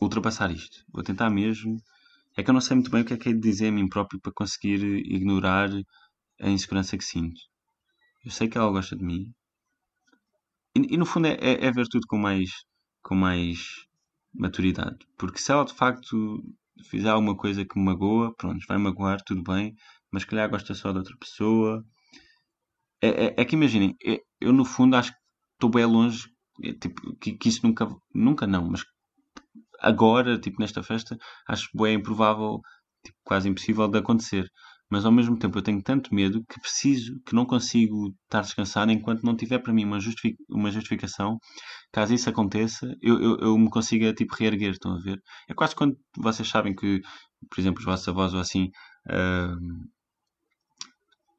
ultrapassar 0.01 0.51
isto. 0.51 0.85
Vou 0.93 1.03
tentar 1.03 1.31
mesmo. 1.31 1.77
É 2.37 2.43
que 2.43 2.51
eu 2.51 2.55
não 2.55 2.61
sei 2.61 2.75
muito 2.75 2.91
bem 2.91 3.03
o 3.03 3.05
que 3.05 3.15
é 3.15 3.17
que 3.17 3.29
é 3.29 3.33
de 3.33 3.41
dizer 3.41 3.69
a 3.69 3.73
mim 3.73 3.89
próprio 3.89 4.21
para 4.21 4.33
conseguir 4.33 4.83
ignorar 4.83 5.71
a 6.41 6.51
insegurança 6.51 6.99
que 6.99 7.05
sinto. 7.05 7.41
Eu 8.25 8.31
sei 8.31 8.49
que 8.49 8.59
ela 8.59 8.71
gosta 8.71 8.97
de 8.97 9.05
mim, 9.05 9.33
e, 10.77 10.95
e 10.95 10.97
no 10.97 11.07
fundo 11.07 11.27
é, 11.29 11.35
é, 11.41 11.67
é, 11.67 11.73
ver 11.73 11.87
tudo 11.89 12.07
com 12.07 12.19
mais, 12.19 12.51
com 13.03 13.15
mais 13.15 13.87
maturidade. 14.33 14.99
Porque 15.17 15.39
se 15.39 15.53
ela 15.53 15.65
de 15.65 15.75
facto 15.75 16.43
fizer 16.91 17.11
alguma 17.11 17.37
coisa 17.37 17.65
que 17.65 17.79
me 17.79 17.85
magoa, 17.85 18.35
pronto, 18.37 18.65
vai 18.67 18.79
magoar, 18.79 19.23
tudo 19.23 19.43
bem, 19.43 19.75
mas 20.11 20.23
se 20.23 20.29
calhar 20.29 20.51
gosta 20.51 20.75
só 20.75 20.93
de 20.93 20.99
outra 20.99 21.17
pessoa. 21.19 21.85
É, 23.01 23.27
é, 23.27 23.35
é 23.39 23.45
que 23.45 23.55
imaginem, 23.55 23.97
é, 24.05 24.21
eu 24.41 24.53
no 24.53 24.65
fundo 24.65 24.97
acho 24.97 25.13
que 25.13 25.19
estou 25.55 25.71
bem 25.71 25.85
longe, 25.85 26.29
é, 26.63 26.73
tipo, 26.73 27.17
que, 27.17 27.33
que, 27.35 27.49
isso 27.49 27.61
nunca, 27.67 27.89
nunca 28.15 28.47
não, 28.47 28.71
mas 28.71 28.85
agora, 29.81 30.39
tipo 30.39 30.61
nesta 30.61 30.83
festa, 30.83 31.17
acho 31.49 31.69
bem 31.75 31.97
improvável, 31.97 32.61
tipo, 33.05 33.19
quase 33.25 33.49
impossível 33.49 33.89
de 33.89 33.99
acontecer 33.99 34.51
mas 34.91 35.05
ao 35.05 35.13
mesmo 35.13 35.39
tempo 35.39 35.59
eu 35.59 35.63
tenho 35.63 35.83
tanto 35.83 36.15
medo 36.15 36.45
que 36.49 36.61
preciso, 36.61 37.21
que 37.27 37.35
não 37.35 37.47
consigo 37.47 38.15
estar 38.25 38.43
descansado 38.43 38.93
enquanto 38.93 39.23
não 39.23 39.37
tiver 39.37 39.59
para 39.59 39.73
mim 39.73 39.85
uma, 39.85 39.99
justific 40.01 40.37
uma 40.49 40.71
justificação. 40.71 41.39
Caso 41.93 42.15
isso 42.15 42.29
aconteça, 42.29 42.95
eu, 43.03 43.21
eu, 43.21 43.39
eu 43.39 43.59
me 43.59 43.71
consiga 43.71 44.13
tipo 44.13 44.35
reerguer, 44.35 44.73
estão 44.73 44.93
a 44.93 45.01
ver? 45.01 45.21
É 45.49 45.55
quase 45.55 45.75
quando 45.75 45.97
vocês 46.17 46.49
sabem 46.49 46.75
que, 46.75 47.01
por 47.51 47.61
exemplo, 47.61 47.81
os 47.81 47.85
vossos 47.85 48.09
avós 48.09 48.35
ou 48.35 48.41
assim. 48.41 48.71
Uh... 49.09 49.85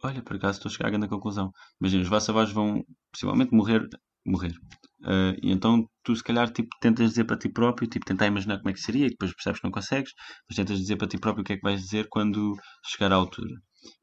Olha, 0.03 0.21
por 0.21 0.35
acaso 0.35 0.57
estou 0.57 0.69
a 0.69 0.73
chegar 0.73 0.87
a 0.87 0.91
grande 0.91 1.07
conclusão. 1.07 1.51
Imagina, 1.81 2.03
os 2.03 2.09
vossos 2.09 2.29
avós 2.29 2.51
vão 2.51 2.83
possivelmente 3.11 3.53
morrer. 3.53 3.87
morrer. 4.25 4.53
Uh, 5.01 5.35
então 5.43 5.87
tu 6.03 6.15
se 6.15 6.23
calhar 6.23 6.51
tipo, 6.51 6.69
tentas 6.79 7.09
dizer 7.09 7.25
para 7.25 7.37
ti 7.37 7.49
próprio, 7.49 7.87
tipo, 7.87 8.05
tentar 8.05 8.27
imaginar 8.27 8.57
como 8.57 8.69
é 8.69 8.73
que 8.73 8.79
seria, 8.79 9.07
e 9.07 9.09
depois 9.09 9.33
percebes 9.33 9.59
que 9.59 9.65
não 9.65 9.71
consegues, 9.71 10.13
mas 10.47 10.55
tentas 10.55 10.79
dizer 10.79 10.95
para 10.95 11.07
ti 11.07 11.17
próprio 11.17 11.41
o 11.41 11.45
que 11.45 11.53
é 11.53 11.55
que 11.57 11.63
vais 11.63 11.81
dizer 11.81 12.07
quando 12.09 12.55
chegar 12.85 13.11
à 13.11 13.15
altura. 13.15 13.53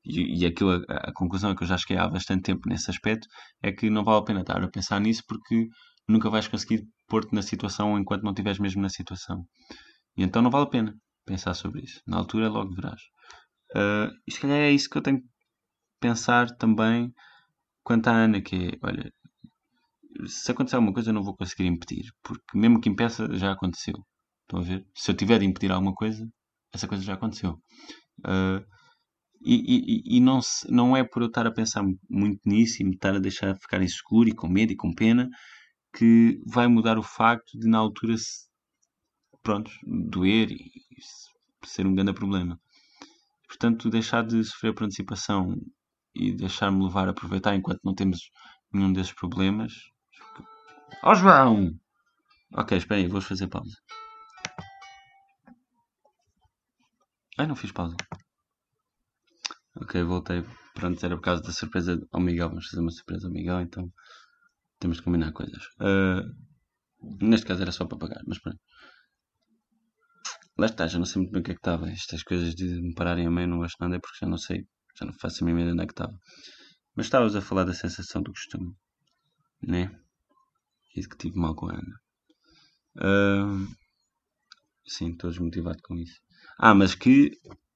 E, 0.05 0.43
e 0.43 0.47
aquilo, 0.47 0.85
a, 0.89 0.95
a, 1.09 1.13
conclusão 1.13 1.51
é 1.51 1.57
que 1.57 1.63
eu 1.63 1.67
já 1.67 1.77
cheguei 1.77 1.97
há 1.97 2.09
bastante 2.09 2.43
tempo 2.43 2.69
nesse 2.69 2.91
aspecto 2.91 3.27
é 3.63 3.73
que 3.73 3.91
não 3.91 4.05
vale 4.05 4.21
a 4.21 4.25
pena 4.25 4.41
estar 4.41 4.63
a 4.63 4.69
pensar 4.69 5.01
nisso 5.01 5.23
porque 5.27 5.67
nunca 6.09 6.31
vais 6.31 6.49
conseguir 6.49 6.87
pôr-te 7.09 7.35
na 7.35 7.43
situação 7.43 7.99
enquanto 7.99 8.23
não 8.23 8.33
estiveres 8.33 8.59
mesmo 8.59 8.83
na 8.83 8.89
situação. 8.89 9.45
E 10.17 10.23
então 10.23 10.43
não 10.43 10.51
vale 10.51 10.65
a 10.65 10.71
pena 10.71 10.95
pensar 11.25 11.55
sobre 11.55 11.83
isso. 11.83 12.01
Na 12.07 12.19
altura 12.19 12.49
logo 12.49 12.75
verás. 12.75 13.01
Uh, 13.75 14.13
e 14.27 14.33
se 14.33 14.41
calhar 14.41 14.59
é 14.59 14.71
isso 14.71 14.89
que 14.89 14.99
eu 14.99 15.03
tenho 15.03 15.21
que 15.21 15.29
pensar 16.01 16.49
também 16.57 17.13
quanto 17.83 18.09
à 18.09 18.13
Ana, 18.13 18.41
que 18.41 18.57
é, 18.57 18.71
olha, 18.83 19.13
se 20.27 20.51
acontecer 20.51 20.77
alguma 20.77 20.93
coisa 20.93 21.11
eu 21.11 21.15
não 21.15 21.23
vou 21.23 21.37
conseguir 21.37 21.67
impedir, 21.67 22.13
porque 22.23 22.57
mesmo 22.57 22.81
que 22.81 22.89
impeça, 22.89 23.29
já 23.37 23.53
aconteceu. 23.53 23.95
Estão 24.43 24.61
a 24.61 24.63
ver? 24.63 24.87
Se 24.95 25.11
eu 25.11 25.17
tiver 25.17 25.39
de 25.39 25.47
impedir 25.47 25.73
alguma 25.73 25.95
coisa, 25.95 26.29
essa 26.73 26.89
coisa 26.89 27.03
já 27.03 27.15
aconteceu. 27.15 27.53
Uh, 28.21 28.65
e, 29.45 30.05
e, 30.15 30.17
e 30.17 30.21
não, 30.21 30.41
se, 30.41 30.71
não 30.71 30.97
é 30.97 31.03
por 31.03 31.23
eu 31.23 31.29
estar 31.29 31.47
a 31.47 31.53
pensar 31.53 31.83
muito 32.09 32.41
nisso 32.45 32.81
e 32.81 32.85
me 32.85 32.95
estar 32.95 33.15
a 33.15 33.19
deixar 33.19 33.57
ficar 33.57 33.83
inseguro 33.83 34.29
e 34.29 34.35
com 34.35 34.49
medo 34.49 34.73
e 34.73 34.77
com 34.77 34.95
pena 34.95 35.29
que 35.97 36.41
vai 36.47 36.69
mudar 36.69 36.99
o 36.99 37.03
facto 37.03 37.59
de 37.59 37.69
na 37.69 37.79
altura 37.79 38.17
se, 38.17 38.47
pronto, 39.43 39.71
doer 39.85 40.51
e, 40.51 40.71
ser 41.65 41.87
um 41.87 41.95
grande 41.95 42.13
problema. 42.13 42.61
Portanto, 43.49 43.91
deixar 43.91 44.25
de 44.27 44.43
sofrer 44.45 44.75
por 44.75 44.85
antecipação 44.85 45.55
e 46.15 46.33
deixar-me 46.33 46.85
levar 46.85 47.09
a 47.09 47.11
aproveitar 47.11 47.55
enquanto 47.55 47.81
não 47.85 47.95
temos 47.95 48.31
nenhum 48.73 48.93
desses 48.93 49.13
problemas 49.13 49.73
Ó 51.03 51.13
oh, 51.13 51.15
João! 51.15 51.79
Ok, 52.55 52.77
espera 52.77 53.01
aí, 53.01 53.07
vou 53.07 53.21
fazer 53.21 53.49
pausa. 53.49 53.77
Ai, 57.39 57.47
não 57.47 57.57
fiz 57.57 57.73
pausa. 57.73 57.97
Ok, 59.77 60.03
voltei. 60.03 60.45
Pronto, 60.75 61.05
era 61.05 61.17
por 61.17 61.23
causa 61.23 61.43
da 61.43 61.53
surpresa 61.53 61.99
ao 62.13 62.21
Miguel. 62.21 62.49
Vamos 62.51 62.69
fazer 62.69 62.83
uma 62.83 62.91
surpresa 62.91 63.27
ao 63.27 63.33
Miguel, 63.33 63.61
então 63.63 63.91
temos 64.79 64.99
de 64.99 65.03
combinar 65.03 65.33
coisas. 65.33 65.65
Uh, 65.81 66.23
neste 67.21 67.47
caso 67.47 67.63
era 67.63 67.73
só 67.73 67.87
para 67.87 67.99
pagar, 67.99 68.23
mas 68.27 68.39
pronto. 68.39 68.61
Lá 70.59 70.67
está, 70.67 70.87
já 70.87 70.99
não 70.99 71.07
sei 71.07 71.23
muito 71.23 71.33
bem 71.33 71.41
o 71.41 71.45
que 71.45 71.53
é 71.53 71.55
que 71.55 71.61
estava. 71.61 71.91
Estas 71.91 72.23
coisas 72.23 72.55
de 72.55 72.65
me 72.83 72.95
pararem 72.95 73.27
a 73.27 73.31
meio 73.31 73.49
não 73.49 73.59
gosto 73.59 73.77
nada, 73.81 73.97
é 73.97 73.99
porque 73.99 74.19
já 74.21 74.29
não 74.29 74.37
sei, 74.39 74.67
já 74.99 75.07
não 75.07 75.13
faço 75.15 75.43
a 75.43 75.47
minha 75.47 75.59
ideia 75.59 75.73
onde 75.73 75.83
é 75.83 75.87
que 75.87 75.93
estava. 75.93 76.19
Mas 76.95 77.07
estavas 77.07 77.35
a 77.35 77.41
falar 77.41 77.65
da 77.65 77.73
sensação 77.73 78.23
do 78.23 78.33
costume, 78.33 78.75
né? 79.63 79.91
Isso 80.95 81.09
que 81.09 81.17
tive 81.17 81.39
mal 81.39 81.55
com 81.55 81.69
a 81.69 81.75
Ana. 81.75 82.01
Uh, 82.97 83.67
sim, 84.87 85.13
estou 85.13 85.31
desmotivado 85.31 85.81
com 85.83 85.97
isso. 85.97 86.21
Ah, 86.59 86.75
mas 86.75 86.95
que 86.95 87.31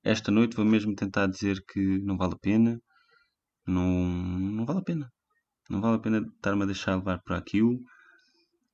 esta 0.05 0.31
noite 0.31 0.57
vou 0.57 0.65
mesmo 0.65 0.95
tentar 0.95 1.27
dizer 1.27 1.65
que 1.67 1.99
não 2.03 2.17
vale 2.17 2.35
a 2.35 2.39
pena. 2.39 2.81
Não, 3.67 3.85
não 3.85 4.67
vale 4.67 4.81
a 4.81 4.85
pena. 4.85 5.13
Não 5.69 5.81
vale 5.81 5.97
a 5.97 6.01
pena 6.01 6.19
estar-me 6.19 6.63
a 6.63 6.67
deixar 6.67 6.97
levar 6.97 7.21
para 7.23 7.39
aquilo. 7.39 7.81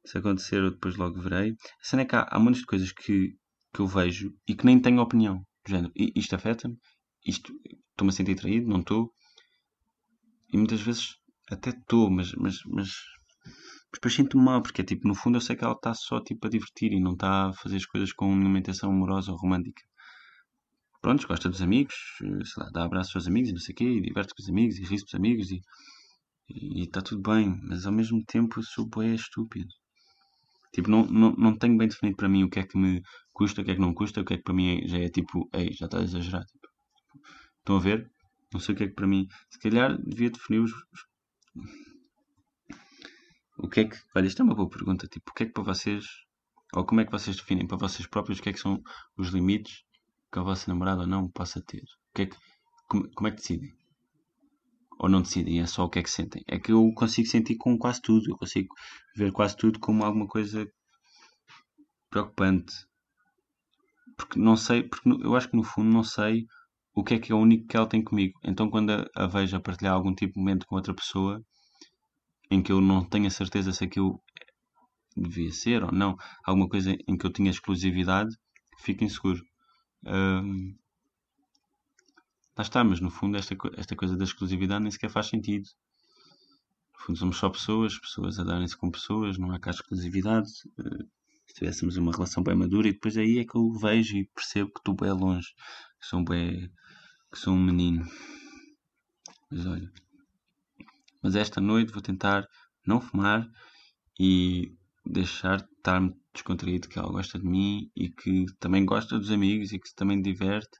Se 0.05 0.19
acontecer, 0.19 0.57
eu 0.57 0.73
depois 0.73 0.97
logo 0.97 1.21
verei. 1.21 1.53
A 1.81 1.85
cena 1.85 2.03
é 2.03 2.05
que 2.05 2.17
há, 2.17 2.27
há 2.31 2.39
muitas 2.39 2.65
coisas 2.65 2.93
que, 2.93 3.35
que 3.73 3.81
eu 3.81 3.87
vejo 3.87 4.35
e 4.47 4.55
que 4.55 4.67
nem 4.67 4.81
tenho 4.81 5.01
opinião. 5.01 5.39
Do 5.65 5.71
género, 5.71 5.93
isto 5.95 6.35
afeta-me, 6.35 6.77
estou-me 7.25 8.09
a 8.09 8.13
sentir 8.13 8.35
traído, 8.35 8.69
não 8.69 8.81
estou. 8.81 9.13
E 10.53 10.57
muitas 10.59 10.83
vezes 10.83 11.15
até 11.49 11.71
estou, 11.71 12.11
mas, 12.11 12.33
mas, 12.35 12.57
mas 12.67 12.91
depois 13.93 14.15
sinto-me 14.15 14.45
mal, 14.45 14.63
porque 14.63 14.83
é 14.83 14.85
tipo, 14.85 15.07
no 15.07 15.15
fundo 15.15 15.37
eu 15.37 15.41
sei 15.41 15.57
que 15.57 15.65
ela 15.65 15.75
está 15.75 15.95
só 15.95 16.21
tipo 16.21 16.47
a 16.47 16.51
divertir 16.51 16.93
e 16.93 17.01
não 17.01 17.13
está 17.13 17.49
a 17.49 17.53
fazer 17.53 17.77
as 17.77 17.87
coisas 17.87 18.13
com 18.13 18.35
nenhuma 18.35 18.59
intenção 18.59 18.91
amorosa 18.91 19.33
ou 19.33 19.39
romântica. 19.39 19.83
Pronto, 21.01 21.27
gosta 21.27 21.49
dos 21.49 21.61
amigos, 21.61 21.95
sei 22.19 22.63
lá, 22.63 22.71
dá 22.73 22.85
abraços 22.85 23.15
aos 23.17 23.27
amigos 23.27 23.51
e 23.51 23.53
não 23.53 23.61
sei 23.61 23.73
o 23.73 23.77
quê, 23.77 23.85
e 23.85 24.01
diverte 24.01 24.35
com 24.35 24.43
os 24.43 24.49
amigos 24.49 24.79
e 24.79 24.83
ri 24.83 24.99
com 25.01 25.07
os 25.07 25.15
amigos 25.15 25.51
e 25.51 25.61
está 26.83 27.01
tudo 27.01 27.23
bem, 27.23 27.61
mas 27.65 27.87
ao 27.87 27.93
mesmo 27.93 28.23
tempo 28.25 28.63
sou 28.63 28.87
bué 28.87 29.15
estúpido. 29.15 29.73
Tipo, 30.73 30.91
não, 30.91 31.05
não, 31.07 31.33
não 31.33 31.57
tenho 31.59 31.77
bem 31.77 31.89
definido 31.89 32.17
para 32.17 32.29
mim 32.29 32.45
o 32.45 32.51
que 32.51 32.61
é 32.61 32.67
que 32.67 32.79
me 32.79 33.03
custa, 33.33 33.61
o 33.61 33.65
que 33.65 33.73
é 33.73 33.75
que 33.75 33.81
não 33.81 33.93
custa, 33.93 34.21
o 34.21 34.25
que 34.25 34.35
é 34.35 34.37
que 34.39 34.43
para 34.43 34.55
mim 34.55 34.79
é, 34.79 34.89
já 34.89 34.99
é 34.99 35.09
tipo, 35.09 35.49
ei, 35.53 35.73
já 35.73 35.87
está 35.87 35.99
a 35.99 36.03
exagerar. 36.03 36.45
Tipo, 36.47 36.69
estão 37.59 37.77
a 37.77 37.81
ver? 37.81 38.11
Não 38.53 38.61
sei 38.61 38.75
o 38.75 38.79
que 38.79 38.85
é 38.85 38.89
que 38.89 38.95
para 38.95 39.07
mim. 39.07 39.27
Se 39.51 39.59
calhar 39.59 40.01
devia 40.03 40.31
definir 40.31 40.61
os. 40.61 40.73
O 43.63 43.69
que 43.69 43.81
é 43.81 43.85
que. 43.85 43.97
Olha, 44.15 44.27
isto 44.27 44.43
é 44.43 44.45
uma 44.45 44.57
boa 44.57 44.69
pergunta. 44.69 45.07
Tipo, 45.07 45.31
o 45.31 45.35
que 45.35 45.45
é 45.45 45.47
que 45.47 45.53
para 45.53 45.63
vocês. 45.63 46.05
Ou 46.75 46.85
como 46.85 47.01
é 47.01 47.05
que 47.05 47.13
vocês 47.13 47.37
definem 47.37 47.67
para 47.67 47.77
vocês 47.77 48.09
próprios 48.09 48.39
o 48.39 48.43
que 48.43 48.49
é 48.49 48.53
que 48.53 48.59
são 48.59 48.83
os 49.17 49.29
limites 49.29 49.85
que 50.33 50.39
a 50.39 50.43
vossa 50.43 50.71
namorada 50.71 51.03
ou 51.03 51.07
não 51.07 51.29
possa 51.31 51.63
ter? 51.63 51.83
O 51.83 52.15
que 52.15 52.23
é 52.23 52.27
que, 52.27 52.37
como, 52.89 53.09
como 53.15 53.29
é 53.29 53.31
que 53.31 53.37
decidem? 53.37 53.73
Ou 54.99 55.09
não 55.09 55.23
decidem, 55.23 55.61
é 55.61 55.67
só 55.67 55.85
o 55.85 55.89
que 55.89 56.01
é 56.01 56.03
que 56.03 56.11
sentem. 56.11 56.43
É 56.49 56.59
que 56.59 56.73
eu 56.73 56.93
consigo 56.95 57.29
sentir 57.29 57.57
com 57.57 57.79
quase 57.79 58.03
tudo. 58.03 58.31
Eu 58.31 58.37
consigo 58.37 58.75
ver 59.17 59.31
quase 59.33 59.57
tudo 59.57 59.79
como 59.79 60.05
alguma 60.05 60.27
coisa 60.27 60.67
preocupante. 62.11 62.75
Porque 64.17 64.41
não 64.41 64.57
sei, 64.57 64.83
porque 64.83 65.09
eu 65.09 65.37
acho 65.37 65.49
que 65.49 65.57
no 65.57 65.63
fundo 65.63 65.91
não 65.91 66.03
sei 66.03 66.47
o 66.95 67.05
que 67.05 67.15
é 67.15 67.19
que 67.19 67.33
é 67.33 67.35
o 67.35 67.39
único 67.39 67.67
que 67.69 67.77
ela 67.77 67.89
tem 67.89 68.03
comigo. 68.03 68.39
Então, 68.45 68.69
quando 68.69 68.91
a, 68.91 69.07
a 69.15 69.27
vejo 69.27 69.57
a 69.57 69.61
partilhar 69.61 69.95
algum 69.95 70.15
tipo 70.15 70.35
de 70.35 70.41
momento 70.41 70.67
com 70.67 70.75
outra 70.75 70.95
pessoa 70.95 71.43
em 72.53 72.63
que 72.63 72.71
eu 72.71 72.81
não 72.81 73.03
tenho 73.03 73.27
a 73.27 73.31
certeza 73.31 73.73
se 73.73 73.85
aquilo 73.85 74.23
devia 75.17 75.51
ser 75.51 75.83
ou 75.83 75.91
não, 75.91 76.17
alguma 76.45 76.69
coisa 76.69 76.97
em 77.09 77.17
que 77.17 77.27
eu 77.27 77.33
tinha 77.33 77.51
exclusividade, 77.51 78.37
fico 78.79 79.05
inseguro. 79.05 79.43
Um, 80.05 80.77
lá 82.57 82.63
está, 82.63 82.85
mas 82.85 83.01
no 83.01 83.11
fundo, 83.11 83.39
esta, 83.39 83.57
esta 83.77 83.97
coisa 83.97 84.17
da 84.17 84.25
exclusividade 84.25 84.83
nem 84.83 84.91
sequer 84.91 85.11
faz 85.11 85.27
sentido. 85.29 85.67
No 86.95 87.01
fundo, 87.07 87.19
somos 87.19 87.37
só 87.39 87.49
pessoas, 87.49 87.99
pessoas 87.99 88.39
a 88.39 88.45
darem-se 88.45 88.77
com 88.77 88.91
pessoas, 88.91 89.39
não 89.39 89.51
há 89.51 89.59
cá 89.59 89.71
exclusividade. 89.71 90.51
Uh, 90.79 91.09
se 91.47 91.55
tivéssemos 91.55 91.97
uma 91.97 92.13
relação 92.13 92.43
bem 92.43 92.55
madura, 92.55 92.89
e 92.89 92.93
depois 92.93 93.17
aí 93.17 93.39
é 93.39 93.45
que 93.45 93.57
eu 93.57 93.73
vejo 93.73 94.17
e 94.17 94.27
percebo 94.35 94.71
que 94.73 94.81
estou 94.81 94.95
bem 94.95 95.11
longe, 95.11 95.49
que 96.01 96.07
sou 96.07 96.23
bem 96.25 96.71
que 97.31 97.39
sou 97.39 97.55
um 97.55 97.63
menino. 97.63 98.07
Mas 99.51 99.67
olha. 99.67 100.02
Mas 101.23 101.37
esta 101.37 101.61
noite 101.61 101.93
vou 101.93 102.03
tentar 102.03 102.47
não 102.87 103.01
fumar 103.01 103.49
e 104.19 104.75
deixar 105.05 105.59
de 105.59 105.69
estar-me 105.77 106.15
descontraído 106.33 106.89
que 106.89 106.99
ela 106.99 107.11
gosta 107.11 107.39
de 107.39 107.47
mim 107.47 107.91
e 107.97 108.09
que 108.09 108.47
também 108.59 108.85
gosta 108.85 109.19
dos 109.19 109.31
amigos 109.31 109.73
e 109.73 109.79
que 109.79 109.89
se 109.89 109.95
também 109.95 110.21
diverte 110.21 110.79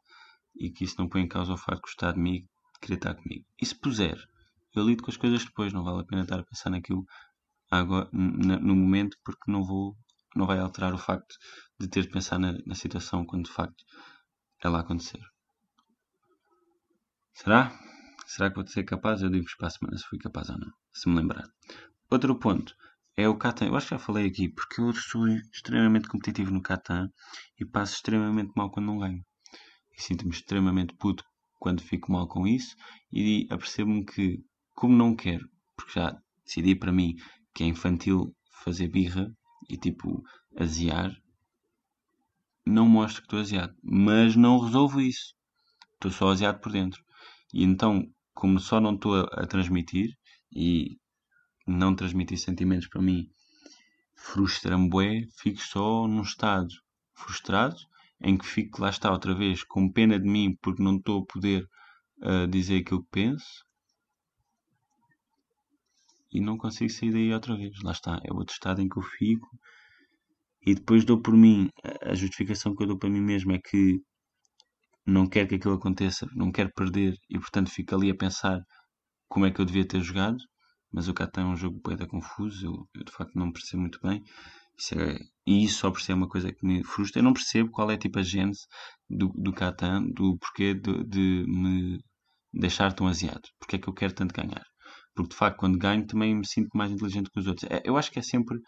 e 0.57 0.71
que 0.71 0.85
isso 0.85 0.97
não 0.99 1.09
põe 1.09 1.23
em 1.23 1.29
causa 1.29 1.53
o 1.53 1.57
facto 1.57 1.77
de 1.77 1.83
gostar 1.83 2.13
de 2.13 2.21
mim 2.21 2.37
e 2.37 2.41
de 2.41 2.81
querer 2.81 2.95
estar 2.95 3.15
comigo. 3.15 3.45
E 3.61 3.67
se 3.67 3.75
puser, 3.75 4.19
eu 4.75 4.85
lido 4.85 5.03
com 5.03 5.11
as 5.11 5.17
coisas 5.17 5.45
depois, 5.45 5.73
não 5.73 5.85
vale 5.85 6.01
a 6.01 6.05
pena 6.05 6.23
estar 6.23 6.39
a 6.39 6.45
pensar 6.45 6.71
naquilo 6.71 7.05
agora, 7.71 8.09
no 8.13 8.77
momento 8.77 9.17
porque 9.25 9.51
não 9.51 9.63
vou 9.65 9.97
não 10.35 10.47
vai 10.47 10.59
alterar 10.59 10.95
o 10.95 10.99
facto 10.99 11.35
de 11.79 11.89
ter 11.89 12.03
de 12.03 12.09
pensar 12.09 12.39
na, 12.39 12.55
na 12.65 12.75
situação 12.75 13.25
quando 13.27 13.45
de 13.45 13.53
facto 13.53 13.85
ela 14.63 14.81
acontecer. 14.81 15.21
Será? 17.35 17.79
Será 18.35 18.49
que 18.49 18.57
vou 18.57 18.67
ser 18.67 18.85
capaz? 18.85 19.21
Eu 19.21 19.29
digo-vos 19.29 19.55
para 19.57 19.67
a 19.67 19.71
semana 19.71 19.99
se 19.99 20.05
fui 20.05 20.19
capaz 20.19 20.49
ou 20.49 20.59
não, 20.59 20.73
se 20.91 21.07
me 21.07 21.17
lembrar. 21.17 21.45
Outro 22.11 22.35
ponto 22.39 22.75
é 23.15 23.29
o 23.29 23.37
Catan. 23.37 23.67
Eu 23.67 23.77
acho 23.77 23.89
que 23.89 23.95
já 23.95 23.99
falei 23.99 24.27
aqui, 24.27 24.49
porque 24.49 24.81
eu 24.81 24.91
sou 24.95 25.29
extremamente 25.29 26.09
competitivo 26.09 26.51
no 26.51 26.63
Catan 26.63 27.11
e 27.61 27.67
passo 27.67 27.97
extremamente 27.97 28.51
mal 28.57 28.71
quando 28.71 28.87
não 28.87 29.01
ganho. 29.01 29.23
E 29.95 30.01
sinto-me 30.01 30.31
extremamente 30.31 30.95
puto 30.95 31.23
quando 31.59 31.83
fico 31.83 32.11
mal 32.11 32.27
com 32.27 32.47
isso 32.47 32.75
e 33.13 33.47
apercebo-me 33.51 34.03
que, 34.03 34.43
como 34.73 34.97
não 34.97 35.15
quero, 35.15 35.47
porque 35.77 36.01
já 36.01 36.19
decidi 36.43 36.75
para 36.75 36.91
mim 36.91 37.15
que 37.55 37.65
é 37.65 37.67
infantil 37.67 38.35
fazer 38.65 38.89
birra 38.89 39.31
e 39.69 39.77
tipo 39.77 40.23
aziar, 40.57 41.15
não 42.65 42.89
mostro 42.89 43.21
que 43.21 43.27
estou 43.27 43.41
aziado. 43.41 43.77
Mas 43.83 44.37
não 44.37 44.59
resolvo 44.59 45.03
isso. 45.03 45.35
Estou 45.97 46.11
só 46.11 46.31
aziado 46.31 46.61
por 46.61 46.73
dentro. 46.73 47.05
E 47.53 47.63
então, 47.63 48.11
como 48.35 48.59
só 48.59 48.81
não 48.81 48.95
estou 48.95 49.15
a, 49.17 49.25
a 49.33 49.47
transmitir 49.47 50.17
e 50.51 50.99
não 51.67 51.95
transmitir 51.95 52.39
sentimentos 52.39 52.89
para 52.89 53.03
mim 53.03 53.29
frustra-me 54.15 54.89
bué, 54.89 55.27
fico 55.37 55.61
só 55.61 56.07
num 56.07 56.23
estado 56.23 56.69
frustrado 57.15 57.77
em 58.21 58.37
que 58.39 58.47
fico 58.47 58.81
lá 58.81 58.91
está 58.91 59.11
outra 59.11 59.35
vez 59.35 59.65
com 59.65 59.91
pena 59.91 60.19
de 60.19 60.29
mim 60.29 60.57
porque 60.63 60.83
não 60.83 60.97
estou 60.97 61.23
a 61.23 61.27
poder 61.27 61.69
uh, 62.19 62.47
dizer 62.47 62.81
aquilo 62.81 63.03
que 63.03 63.11
penso 63.11 63.65
e 66.33 66.41
não 66.41 66.57
consigo 66.57 66.91
sair 66.91 67.13
daí 67.13 67.35
outra 67.35 67.57
vez. 67.57 67.83
Lá 67.83 67.93
está, 67.93 68.21
é 68.25 68.33
outro 68.33 68.55
estado 68.55 68.81
em 68.81 68.89
que 68.89 68.97
eu 68.97 69.03
fico 69.03 69.49
e 70.65 70.75
depois 70.75 71.05
dou 71.05 71.21
por 71.21 71.37
mim. 71.37 71.69
A 72.03 72.15
justificação 72.15 72.75
que 72.75 72.83
eu 72.83 72.87
dou 72.87 72.99
para 72.99 73.11
mim 73.11 73.21
mesmo 73.21 73.53
é 73.53 73.59
que 73.59 74.01
não 75.07 75.29
quero 75.29 75.49
que 75.49 75.57
aquilo 75.57 75.75
aconteça, 75.75 76.27
não 76.35 76.53
quero 76.53 76.73
perder 76.75 77.17
e 77.29 77.39
portanto 77.39 77.71
fico 77.71 77.95
ali 77.95 78.11
a 78.11 78.15
pensar 78.15 78.61
como 79.29 79.47
é 79.47 79.51
que 79.51 79.61
eu 79.61 79.65
devia 79.65 79.87
ter 79.87 80.01
jogado. 80.01 80.39
Mas 80.93 81.09
o 81.09 81.15
Catan 81.15 81.43
é 81.43 81.45
um 81.47 81.57
jogo 81.57 81.81
bem 81.87 81.97
confuso, 82.07 82.67
eu, 82.67 82.89
eu, 82.95 83.05
de 83.05 83.13
facto 83.13 83.35
não 83.35 83.51
percebo 83.51 83.81
muito 83.81 83.99
bem. 84.03 84.23
Isso 84.79 84.95
é, 84.99 85.19
e 85.47 85.65
isso 85.65 85.79
só 85.79 85.91
por 85.91 86.03
ser 86.03 86.13
uma 86.13 86.29
coisa 86.29 86.53
que 86.53 86.67
me 86.67 86.85
frustra. 86.85 87.21
Eu 87.21 87.25
não 87.25 87.33
percebo 87.33 87.71
qual 87.71 87.91
é 87.91 87.97
tipo 87.97 88.19
a 88.19 88.23
gênese 88.23 88.67
do, 89.09 89.29
do 89.35 89.53
Catan, 89.53 90.05
do 90.15 90.37
porquê 90.39 90.75
de, 90.75 91.05
de 91.05 91.45
me 91.49 91.99
deixar 92.53 92.93
tão 92.93 93.07
aziado. 93.07 93.49
Porque 93.59 93.77
é 93.77 93.79
que 93.79 93.89
eu 93.89 93.95
quero 93.95 94.15
tanto 94.15 94.35
ganhar. 94.35 94.65
Porque 95.15 95.31
de 95.31 95.37
facto, 95.37 95.59
quando 95.59 95.79
ganho, 95.79 96.07
também 96.07 96.35
me 96.35 96.47
sinto 96.47 96.69
mais 96.77 96.91
inteligente 96.91 97.31
que 97.31 97.41
os 97.41 97.47
outros. 97.47 97.71
É, 97.71 97.83
eu 97.85 97.97
acho 97.97 98.11
que 98.11 98.19
é 98.19 98.23
sempre 98.23 98.59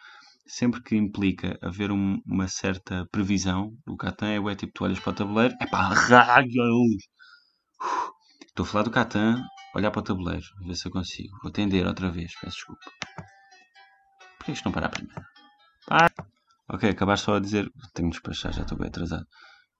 sempre 0.47 0.83
que 0.83 0.97
implica 0.97 1.59
haver 1.63 1.91
um, 1.91 2.21
uma 2.27 2.49
certa 2.49 3.07
previsão, 3.11 3.73
o 3.87 3.97
Catan 3.97 4.29
é, 4.29 4.37
é 4.37 4.55
tipo, 4.55 4.85
olhas 4.85 5.01
para 5.01 5.11
o 5.11 5.15
tabuleiro, 5.15 5.55
é 5.61 5.67
pá, 5.67 5.89
raios! 5.89 7.09
Estou 8.47 8.65
a 8.65 8.67
falar 8.67 8.85
do 8.85 8.91
Catan, 8.91 9.43
olhar 9.75 9.91
para 9.91 10.01
o 10.01 10.05
tabuleiro, 10.05 10.45
ver 10.67 10.75
se 10.77 10.87
eu 10.87 10.93
consigo. 10.93 11.37
Vou 11.43 11.51
atender 11.51 11.87
outra 11.87 12.11
vez, 12.11 12.33
peço 12.41 12.57
desculpa. 12.57 12.85
Porquê 14.39 14.53
isto 14.53 14.65
não 14.65 14.73
para 14.73 14.87
a 14.87 14.91
primeira? 14.91 15.27
Para! 15.87 16.13
Ok, 16.69 16.89
acabar 16.89 17.19
só 17.19 17.37
a 17.37 17.41
dizer, 17.41 17.71
tenho 17.93 18.09
de 18.11 18.15
despachar, 18.15 18.53
já 18.53 18.63
estou 18.63 18.79
bem 18.79 18.89
atrasado. 18.89 19.27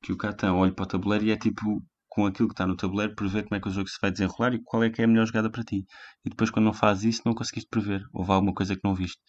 Que 0.03 0.13
o 0.13 0.17
Catan 0.17 0.55
olha 0.55 0.73
para 0.73 0.83
o 0.83 0.89
tabuleiro 0.89 1.25
e 1.25 1.31
é 1.31 1.37
tipo, 1.37 1.83
com 2.09 2.27
aquilo 2.27 2.49
que 2.49 2.55
está 2.55 2.67
no 2.67 2.77
tabuleiro, 2.77 3.15
prever 3.15 3.45
como 3.45 3.57
é 3.57 3.61
que 3.61 3.69
o 3.69 3.71
jogo 3.71 3.89
se 3.89 3.99
vai 4.01 4.11
desenrolar 4.11 4.55
e 4.55 4.63
qual 4.63 4.85
é 4.85 4.91
que 4.91 5.01
é 5.01 5.05
a 5.05 5.09
melhor 5.09 5.27
jogada 5.27 5.51
para 5.51 5.65
ti. 5.65 5.87
E 6.25 6.31
depois, 6.31 6.51
quando 6.51 6.67
não 6.67 6.73
fazes 6.73 7.15
isso, 7.15 7.23
não 7.25 7.35
conseguiste 7.35 7.69
prever. 7.71 8.05
Houve 8.13 8.33
alguma 8.33 8.53
coisa 8.53 8.75
que 8.75 8.83
não 8.85 8.95
viste. 8.95 9.21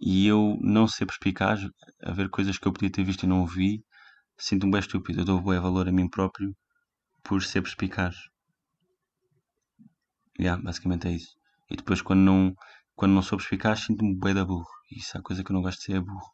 E 0.00 0.26
eu 0.26 0.58
não 0.60 0.86
ser 0.86 1.06
perspicaz, 1.06 1.60
a 2.02 2.12
ver 2.12 2.28
coisas 2.28 2.58
que 2.58 2.66
eu 2.66 2.72
podia 2.72 2.90
ter 2.90 3.04
visto 3.04 3.24
e 3.24 3.26
não 3.26 3.46
vi, 3.46 3.84
sinto-me 4.38 4.72
bem 4.72 4.80
estúpido. 4.80 5.20
Eu 5.20 5.24
dou 5.24 5.42
bem 5.42 5.58
valor 5.58 5.88
a 5.88 5.92
mim 5.92 6.08
próprio 6.08 6.54
por 7.22 7.42
ser 7.42 7.62
perspicaz. 7.62 8.16
Yeah, 10.38 10.62
basicamente 10.62 11.08
é 11.08 11.12
isso. 11.12 11.34
E 11.70 11.76
depois 11.76 12.02
quando 12.02 12.20
não, 12.20 12.54
quando 12.94 13.12
não 13.12 13.22
sou 13.22 13.38
perspicaz, 13.38 13.80
sinto-me 13.80 14.18
bem 14.18 14.34
da 14.34 14.44
burro. 14.44 14.68
Isso 14.90 15.16
é 15.16 15.20
a 15.20 15.22
coisa 15.22 15.42
que 15.42 15.50
eu 15.50 15.54
não 15.54 15.62
gosto 15.62 15.78
de 15.78 15.84
ser 15.84 15.96
é 15.96 16.00
burro. 16.00 16.30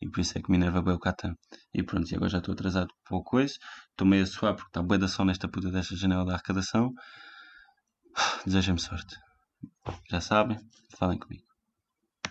E 0.00 0.10
por 0.10 0.20
isso 0.20 0.36
é 0.36 0.42
que 0.42 0.50
me 0.50 0.56
enerva 0.56 0.82
bem 0.82 0.94
o 0.94 0.98
Catan. 0.98 1.34
E 1.72 1.82
pronto, 1.82 2.10
e 2.10 2.16
agora 2.16 2.30
já 2.30 2.38
estou 2.38 2.52
atrasado 2.52 2.92
por 3.04 3.22
coisa. 3.22 3.54
Estou 3.90 4.06
meio 4.06 4.24
a 4.24 4.26
suar 4.26 4.54
porque 4.54 4.68
está 4.68 4.82
bem 4.82 4.98
da 4.98 5.08
sol 5.08 5.24
nesta 5.24 5.48
puta 5.48 5.70
desta 5.70 5.96
janela 5.96 6.24
da 6.24 6.34
arrecadação. 6.34 6.92
Desejem-me 8.44 8.80
sorte. 8.80 9.16
Já 10.10 10.20
sabem, 10.20 10.58
falem 10.98 11.18
comigo. 11.18 11.53